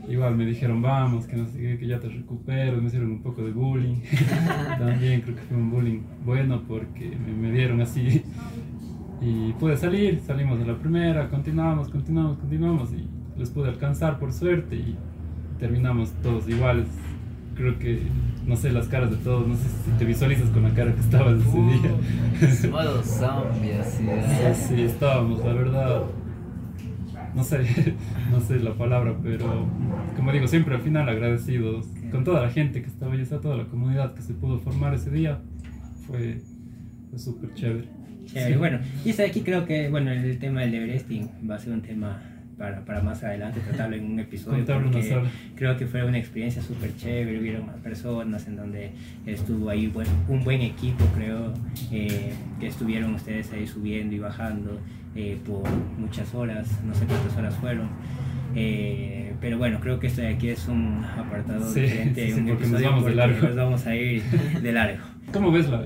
Igual 0.08 0.36
me 0.36 0.46
dijeron, 0.46 0.82
vamos, 0.82 1.28
que, 1.28 1.36
no 1.36 1.46
sé, 1.48 1.78
que 1.78 1.88
ya 1.88 2.00
te 2.00 2.08
recupero, 2.08 2.78
me 2.82 2.88
hicieron 2.88 3.12
un 3.12 3.22
poco 3.22 3.44
de 3.44 3.52
bullying. 3.52 3.98
También 4.80 5.22
creo 5.22 5.36
que 5.36 5.42
fue 5.42 5.58
un 5.58 5.70
bullying 5.70 6.00
bueno 6.26 6.64
porque 6.68 7.10
me, 7.10 7.34
me 7.34 7.52
dieron 7.52 7.82
así. 7.82 8.24
Y 9.20 9.52
pude 9.54 9.76
salir, 9.76 10.22
salimos 10.22 10.60
de 10.60 10.66
la 10.66 10.78
primera, 10.78 11.28
continuamos, 11.30 11.90
continuamos, 11.90 12.38
continuamos 12.38 12.92
y 12.94 13.08
les 13.40 13.50
pude 13.50 13.70
alcanzar 13.70 14.20
por 14.20 14.32
suerte 14.32 14.76
y 14.76 14.96
terminamos 15.60 16.12
todos 16.22 16.48
iguales 16.48 16.88
creo 17.58 17.78
que, 17.80 18.00
no 18.46 18.56
sé, 18.56 18.72
las 18.72 18.88
caras 18.88 19.10
de 19.10 19.18
todos, 19.18 19.48
no 19.48 19.56
sé 19.56 19.64
si 19.64 19.92
te 19.98 20.06
visualizas 20.06 20.50
con 20.52 20.64
la 20.64 20.70
cara 20.70 20.94
que 20.94 21.02
estabas 21.02 21.40
ese 21.40 21.58
uh, 21.58 21.70
día. 21.70 22.70
Modo 22.72 23.04
zombie, 23.04 23.74
así. 23.74 24.06
Sí, 24.54 24.82
estábamos, 24.84 25.44
la 25.44 25.54
verdad. 25.54 26.04
No 27.38 27.44
sé, 27.44 27.60
no 28.32 28.40
sé 28.42 28.60
la 28.60 28.74
palabra, 28.74 29.16
pero 29.22 29.70
como 30.16 30.32
digo, 30.32 30.48
siempre 30.48 30.74
al 30.74 30.82
final 30.82 31.08
agradecidos 31.08 31.86
con 32.12 32.24
toda 32.24 32.42
la 32.42 32.50
gente 32.50 32.82
que 32.82 32.88
estaba 32.88 33.14
ahí, 33.14 33.24
toda 33.26 33.56
la 33.56 33.66
comunidad 33.66 34.16
que 34.16 34.24
se 34.24 34.34
pudo 34.34 34.58
formar 34.58 34.96
ese 34.96 35.12
día. 35.12 35.40
Fue, 36.08 36.42
fue 37.12 37.20
súper 37.20 37.54
chévere. 37.54 37.90
Chévere, 38.26 38.58
bueno, 38.58 38.80
y 39.06 39.22
aquí 39.22 39.42
creo 39.42 39.66
que, 39.66 39.88
bueno, 39.90 40.12
el 40.12 40.40
tema 40.40 40.62
del 40.62 40.74
Everesting 40.74 41.30
va 41.48 41.56
a 41.56 41.60
ser 41.60 41.74
un 41.74 41.84
tema 41.84 42.20
para, 42.58 42.82
para 42.82 43.02
más 43.02 43.24
adelante 43.24 43.60
tratarlo 43.60 43.96
en 43.96 44.12
un 44.12 44.20
episodio. 44.20 44.66
porque 44.66 45.22
creo 45.56 45.78
que 45.78 45.86
fue 45.86 46.04
una 46.04 46.18
experiencia 46.18 46.62
súper 46.62 46.96
chévere, 46.96 47.40
hubieron 47.40 47.68
más 47.68 47.76
personas 47.78 48.48
en 48.48 48.56
donde 48.56 48.92
estuvo 49.26 49.70
ahí 49.70 49.92
un 50.28 50.44
buen 50.44 50.62
equipo, 50.62 51.06
creo, 51.16 51.54
eh, 51.92 52.34
que 52.60 52.68
estuvieron 52.68 53.14
ustedes 53.14 53.52
ahí 53.54 53.68
subiendo 53.68 54.16
y 54.16 54.20
bajando 54.20 54.80
eh, 55.16 55.38
por 55.46 55.64
muchas 55.98 56.34
horas, 56.34 56.68
no 56.84 56.94
sé 56.96 57.06
cuántas 57.06 57.38
horas 57.38 57.56
fueron. 57.56 57.90
Eh, 58.56 59.34
pero 59.40 59.60
bueno, 59.60 59.80
creo 59.80 60.00
que 60.00 60.08
esto 60.08 60.22
de 60.22 60.30
aquí 60.30 60.50
es 60.50 60.68
un 60.68 61.04
apartado 61.06 61.72
diferente, 61.72 62.34
un 62.34 62.50
episodio 62.50 62.92
nos 62.92 62.92
vamos, 62.92 63.06
de 63.06 63.16
largo. 63.16 63.48
nos 63.48 63.56
vamos 63.56 63.86
a 63.86 63.96
ir 63.96 64.24
de 64.24 64.72
largo. 64.72 65.04
¿Cómo 65.34 65.52
ves 65.52 65.70
la, 65.70 65.86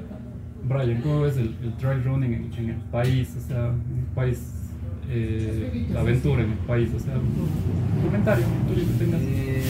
Brian, 0.64 1.02
cómo 1.02 1.22
ves 1.22 1.36
el, 1.36 1.54
el 1.64 1.74
trail 1.78 2.04
running 2.04 2.34
en, 2.34 2.54
en, 2.58 2.70
el 2.70 2.82
país? 2.92 3.36
O 3.36 3.48
sea, 3.48 3.70
un 3.70 4.06
país 4.16 4.61
eh, 5.10 5.88
la 5.92 6.02
aventura 6.02 6.44
en 6.44 6.52
el 6.52 6.58
país? 6.58 6.90
O 6.96 7.00
sea, 7.00 7.16
un 7.16 8.04
comentario 8.04 8.46
que 8.74 9.04
tengas. 9.04 9.22
Eh, 9.22 9.64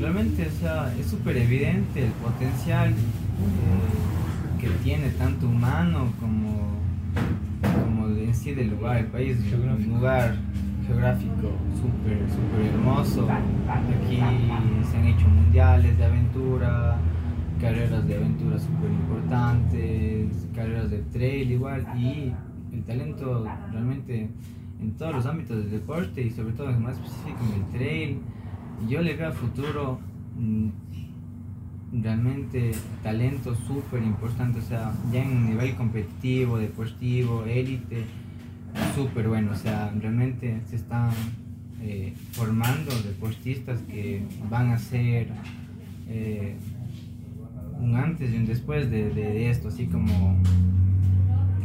realmente, 0.00 0.46
o 0.46 0.60
sea, 0.60 0.92
es 0.98 1.06
súper 1.06 1.36
evidente 1.36 2.04
el 2.04 2.12
potencial 2.12 2.90
eh, 2.90 4.60
que 4.60 4.68
tiene 4.82 5.10
tanto 5.10 5.46
humano 5.46 6.12
como, 6.20 6.72
como 7.62 8.08
en 8.08 8.34
sí 8.34 8.52
del 8.52 8.70
lugar. 8.70 8.98
El 8.98 9.06
país 9.06 9.36
es 9.38 9.52
un 9.52 9.94
lugar 9.94 10.36
geográfico 10.86 11.52
súper, 11.74 12.18
súper 12.30 12.66
hermoso. 12.72 13.28
Aquí 13.68 14.16
se 14.90 14.96
han 14.96 15.06
hecho 15.06 15.28
mundiales 15.28 15.98
de 15.98 16.04
aventura, 16.04 16.98
carreras 17.60 18.06
de 18.06 18.14
aventura 18.16 18.58
súper 18.58 18.90
importantes, 18.90 20.46
carreras 20.54 20.90
de 20.90 20.98
trail 21.12 21.50
igual 21.50 21.86
y 21.98 22.32
talento 22.86 23.44
realmente 23.72 24.28
en 24.80 24.92
todos 24.92 25.14
los 25.14 25.26
ámbitos 25.26 25.56
del 25.56 25.70
deporte 25.70 26.22
y 26.22 26.30
sobre 26.30 26.52
todo 26.52 26.70
más 26.78 26.94
específico 26.94 27.38
en 27.44 27.62
el 27.62 27.70
trail. 27.72 28.18
Yo 28.88 29.02
le 29.02 29.16
veo 29.16 29.28
a 29.28 29.32
futuro 29.32 29.98
mm, 30.38 30.68
realmente 32.02 32.72
talento 33.02 33.54
súper 33.54 34.02
importante, 34.02 34.58
o 34.58 34.62
sea, 34.62 34.92
ya 35.12 35.22
en 35.22 35.46
nivel 35.46 35.74
competitivo, 35.76 36.58
deportivo, 36.58 37.44
élite, 37.44 38.04
súper 38.94 39.28
bueno, 39.28 39.52
o 39.52 39.56
sea, 39.56 39.92
realmente 39.98 40.60
se 40.68 40.76
están 40.76 41.10
eh, 41.80 42.12
formando 42.32 42.90
deportistas 43.02 43.80
que 43.82 44.22
van 44.50 44.72
a 44.72 44.78
ser 44.78 45.28
eh, 46.08 46.56
un 47.80 47.96
antes 47.96 48.32
y 48.32 48.36
un 48.36 48.46
después 48.46 48.90
de, 48.90 49.10
de 49.10 49.50
esto, 49.50 49.68
así 49.68 49.86
como 49.86 50.36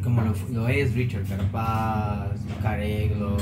como 0.03 0.21
lo, 0.21 0.67
es 0.67 0.93
Richard 0.93 1.23
Carapaz, 1.27 2.39
Careglo, 2.61 3.37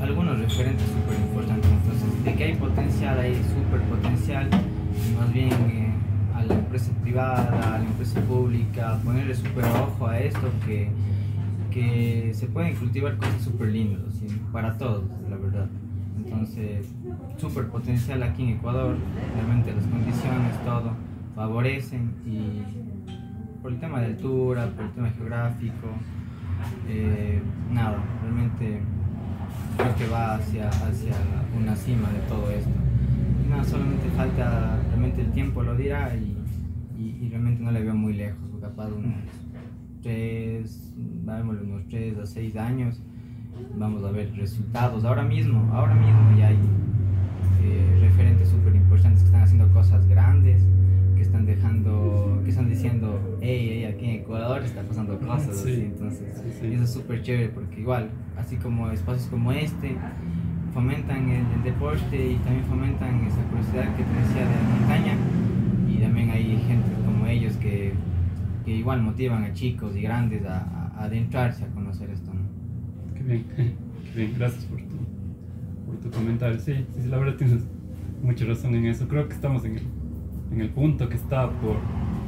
algunos 0.00 0.38
referentes 0.38 0.86
súper 0.86 1.18
importantes. 1.20 1.70
Entonces, 1.70 2.24
de 2.24 2.34
que 2.34 2.44
hay 2.44 2.54
potencial, 2.54 3.18
hay 3.18 3.34
súper 3.34 3.80
potencial, 3.82 4.48
más 5.18 5.32
bien 5.32 5.52
eh, 5.52 5.92
a 6.34 6.42
la 6.44 6.54
empresa 6.54 6.92
privada, 7.02 7.74
a 7.74 7.78
la 7.78 7.84
empresa 7.84 8.20
pública, 8.22 8.98
ponerle 9.04 9.34
súper 9.34 9.64
ojo 9.64 10.06
a 10.06 10.18
esto, 10.18 10.50
que 10.66 10.90
que 11.70 12.32
se 12.34 12.46
pueden 12.46 12.74
cultivar 12.74 13.16
cosas 13.16 13.42
súper 13.42 13.68
lindas, 13.68 14.02
para 14.52 14.76
todos, 14.78 15.04
la 15.30 15.36
verdad. 15.36 15.66
Entonces, 16.16 16.86
súper 17.36 17.68
potencial 17.68 18.22
aquí 18.22 18.42
en 18.42 18.48
Ecuador, 18.50 18.96
realmente 19.34 19.72
las 19.72 19.84
condiciones, 19.84 20.64
todo, 20.64 20.92
favorecen 21.34 22.12
y 22.26 22.62
por 23.68 23.74
el 23.74 23.80
tema 23.80 24.00
de 24.00 24.06
altura, 24.06 24.70
por 24.74 24.86
el 24.86 24.92
tema 24.92 25.10
geográfico, 25.10 25.88
eh, 26.88 27.38
nada, 27.70 28.02
realmente 28.22 28.80
creo 29.76 29.94
que 29.94 30.06
va 30.06 30.36
hacia, 30.36 30.70
hacia 30.70 31.12
una 31.54 31.76
cima 31.76 32.08
de 32.08 32.20
todo 32.20 32.50
esto. 32.50 32.70
Y 33.44 33.50
nada, 33.50 33.62
solamente 33.64 34.08
falta, 34.16 34.80
realmente 34.88 35.20
el 35.20 35.32
tiempo 35.32 35.62
lo 35.62 35.76
dirá 35.76 36.16
y, 36.16 36.34
realmente 37.28 37.62
no 37.62 37.70
le 37.70 37.82
veo 37.82 37.94
muy 37.94 38.14
lejos, 38.14 38.40
capaz 38.58 38.86
unos 38.86 39.12
3, 40.02 40.94
unos 41.26 41.88
3 41.90 42.18
a 42.20 42.24
6 42.24 42.56
años 42.56 43.02
vamos 43.76 44.02
a 44.02 44.10
ver 44.10 44.34
resultados. 44.34 45.04
Ahora 45.04 45.24
mismo, 45.24 45.70
ahora 45.74 45.94
mismo 45.94 46.38
ya 46.38 46.48
hay 46.48 46.58
eh, 47.64 47.98
referentes 48.00 48.48
súper 48.48 48.74
importantes 48.74 49.20
que 49.20 49.26
están 49.26 49.42
haciendo 49.42 49.68
cosas 49.74 50.06
grandes, 50.08 50.62
que 51.18 51.24
están 51.24 51.44
dejando, 51.44 52.40
que 52.44 52.50
están 52.50 52.68
diciendo, 52.70 53.38
hey, 53.40 53.70
hey 53.72 53.84
aquí 53.84 54.04
en 54.06 54.20
Ecuador 54.22 54.62
está 54.62 54.82
pasando 54.82 55.18
cosas 55.18 55.48
así. 55.48 55.82
Entonces, 55.82 56.22
eso 56.62 56.84
es 56.84 56.90
súper 56.90 57.22
chévere 57.22 57.48
porque 57.48 57.80
igual, 57.80 58.08
así 58.36 58.56
como 58.56 58.88
espacios 58.90 59.26
como 59.28 59.50
este, 59.50 59.96
fomentan 60.72 61.28
el, 61.28 61.62
deporte 61.64 62.32
y 62.32 62.36
también 62.36 62.64
fomentan 62.66 63.26
esa 63.26 63.42
curiosidad 63.50 63.96
que 63.96 64.04
te 64.04 64.14
decía 64.14 64.46
de 64.46 64.54
la 64.54 64.78
montaña 64.78 65.14
y 65.88 65.98
también 65.98 66.30
hay 66.30 66.56
gente 66.66 66.88
como 67.04 67.26
ellos 67.26 67.56
que, 67.56 67.92
que 68.64 68.76
igual 68.76 69.02
motivan 69.02 69.42
a 69.42 69.52
chicos 69.52 69.96
y 69.96 70.02
grandes 70.02 70.46
a, 70.46 70.92
a 70.96 71.04
adentrarse 71.04 71.64
a 71.64 71.68
conocer 71.68 72.10
esto. 72.10 72.30
bien, 73.26 73.44
bien, 74.14 74.34
gracias 74.38 74.64
por 74.66 74.78
tu, 74.78 74.96
por 75.84 75.96
tu 75.96 76.10
comentario. 76.10 76.60
Sí, 76.60 76.86
sí, 76.94 77.08
la 77.08 77.18
verdad 77.18 77.34
tienes 77.34 77.64
mucha 78.22 78.44
razón 78.44 78.76
en 78.76 78.86
eso. 78.86 79.08
Creo 79.08 79.26
que 79.28 79.34
estamos 79.34 79.64
en 79.64 79.78
el, 79.78 79.97
en 80.50 80.60
el 80.60 80.70
punto 80.70 81.08
que 81.08 81.16
está 81.16 81.50
por, 81.50 81.76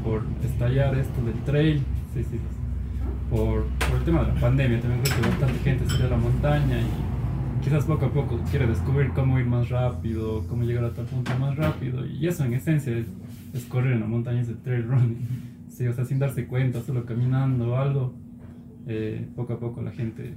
por 0.04 0.24
estallar 0.44 0.96
esto 0.98 1.22
del 1.22 1.42
trail. 1.44 1.82
Sí, 2.14 2.24
sí, 2.24 2.38
por, 3.30 3.64
por 3.64 3.98
el 3.98 4.04
tema 4.04 4.22
de 4.24 4.34
la 4.34 4.40
pandemia. 4.40 4.80
También 4.80 5.02
creo 5.02 5.16
que 5.16 5.28
bastante 5.28 5.58
gente 5.60 5.88
salió 5.88 6.06
a 6.06 6.10
la 6.10 6.16
montaña 6.16 6.80
y 6.80 7.64
quizás 7.64 7.84
poco 7.84 8.06
a 8.06 8.12
poco 8.12 8.40
quiere 8.50 8.66
descubrir 8.66 9.10
cómo 9.10 9.38
ir 9.38 9.46
más 9.46 9.68
rápido, 9.68 10.44
cómo 10.48 10.64
llegar 10.64 10.84
a 10.84 10.90
tal 10.92 11.06
punto 11.06 11.30
más 11.38 11.56
rápido. 11.56 12.06
Y 12.06 12.26
eso 12.26 12.44
en 12.44 12.54
esencia 12.54 12.96
es, 12.96 13.06
es 13.54 13.64
correr 13.66 13.92
en 13.92 14.00
la 14.00 14.06
montaña, 14.06 14.40
es 14.40 14.48
el 14.48 14.58
trail 14.58 14.84
running. 14.88 15.18
Sí, 15.68 15.86
o 15.86 15.92
sea, 15.92 16.04
sin 16.04 16.18
darse 16.18 16.46
cuenta, 16.46 16.80
solo 16.82 17.06
caminando 17.06 17.72
o 17.72 17.76
algo, 17.76 18.14
eh, 18.86 19.26
poco 19.36 19.54
a 19.54 19.60
poco 19.60 19.82
la 19.82 19.92
gente 19.92 20.34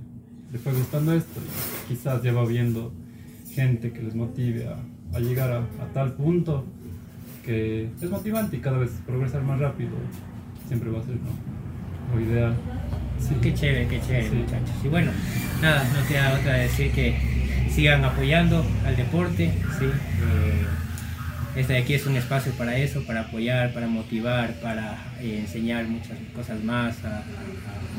le 0.52 0.60
fue 0.60 0.72
gustando 0.74 1.13
esto 1.13 1.39
y 1.41 1.93
quizás 1.93 2.22
ya 2.22 2.32
va 2.32 2.46
viendo 2.46 2.93
gente 3.52 3.91
que 3.91 4.04
les 4.04 4.13
motive 4.13 4.67
a, 4.67 5.19
llegar 5.19 5.52
a, 5.52 5.93
tal 5.93 6.13
punto 6.13 6.65
que 7.43 7.89
es 8.01 8.10
motivante 8.10 8.58
y 8.58 8.60
cada 8.60 8.77
vez 8.77 8.91
progresar 9.06 9.43
más 9.43 9.60
rápido 9.60 9.91
siempre 10.67 10.89
va 10.89 10.99
a 10.99 11.03
ser 11.03 11.15
lo 12.13 12.21
ideal. 12.21 12.56
Sí. 13.19 13.36
Qué 13.41 13.53
chévere, 13.53 13.88
qué 13.88 14.01
chévere, 14.01 14.32
muchachos. 14.32 14.75
Y 14.84 14.88
bueno, 14.88 15.12
nada, 15.62 15.84
no 15.84 16.08
queda 16.08 16.38
otra 16.39 16.53
decir 16.53 16.91
que 16.91 17.15
sigan 17.69 18.03
apoyando 18.03 18.65
al 18.86 18.95
deporte, 18.95 19.51
¿sí? 19.79 19.86
Eh, 19.86 20.65
este 21.56 21.73
de 21.73 21.79
aquí 21.79 21.93
es 21.93 22.06
un 22.08 22.15
espacio 22.15 22.51
para 22.53 22.77
eso, 22.77 23.03
para 23.06 23.21
apoyar, 23.21 23.73
para 23.73 23.88
motivar, 23.88 24.60
para 24.60 24.97
eh, 25.19 25.39
enseñar 25.39 25.86
muchas 25.86 26.17
cosas 26.36 26.63
más 26.63 27.03
a, 27.06 27.23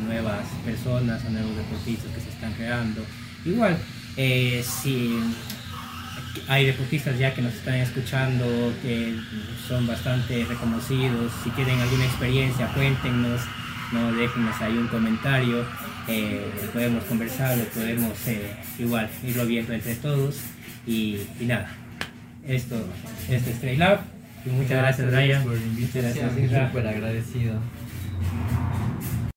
nuevas 0.04 0.44
personas, 0.64 1.24
a 1.24 1.30
nuevos 1.30 1.56
deportistas 1.56 2.10
que 2.12 2.20
se 2.20 2.30
están 2.30 2.52
creando. 2.54 3.02
Igual, 3.44 3.76
eh, 4.16 4.62
si 4.64 5.20
hay 6.48 6.66
deportistas 6.66 7.18
ya 7.18 7.32
que 7.34 7.42
nos 7.42 7.54
están 7.54 7.74
escuchando, 7.74 8.72
que 8.82 9.16
son 9.68 9.86
bastante 9.86 10.44
reconocidos, 10.44 11.32
si 11.42 11.50
tienen 11.50 11.80
alguna 11.80 12.04
experiencia, 12.04 12.66
cuéntenos, 12.74 13.40
no 13.92 14.12
déjenos 14.12 14.60
ahí 14.60 14.76
un 14.76 14.88
comentario, 14.88 15.64
eh, 16.08 16.50
podemos 16.72 17.04
conversar, 17.04 17.58
podemos 17.74 18.18
igual 18.78 19.08
irlo 19.26 19.46
viendo 19.46 19.72
entre 19.72 19.94
todos. 19.96 20.36
Y 20.86 21.18
nada 21.40 21.68
esto, 22.46 22.76
este 23.30 23.50
es 23.50 23.60
Trail 23.60 23.82
Y 24.44 24.50
muchas 24.50 24.78
gracias, 24.78 25.10
Ryan. 25.10 25.42
Por 25.44 25.52
la 25.52 25.62
invitación, 25.62 26.30
súper 26.30 26.86
agradecido. 26.86 27.54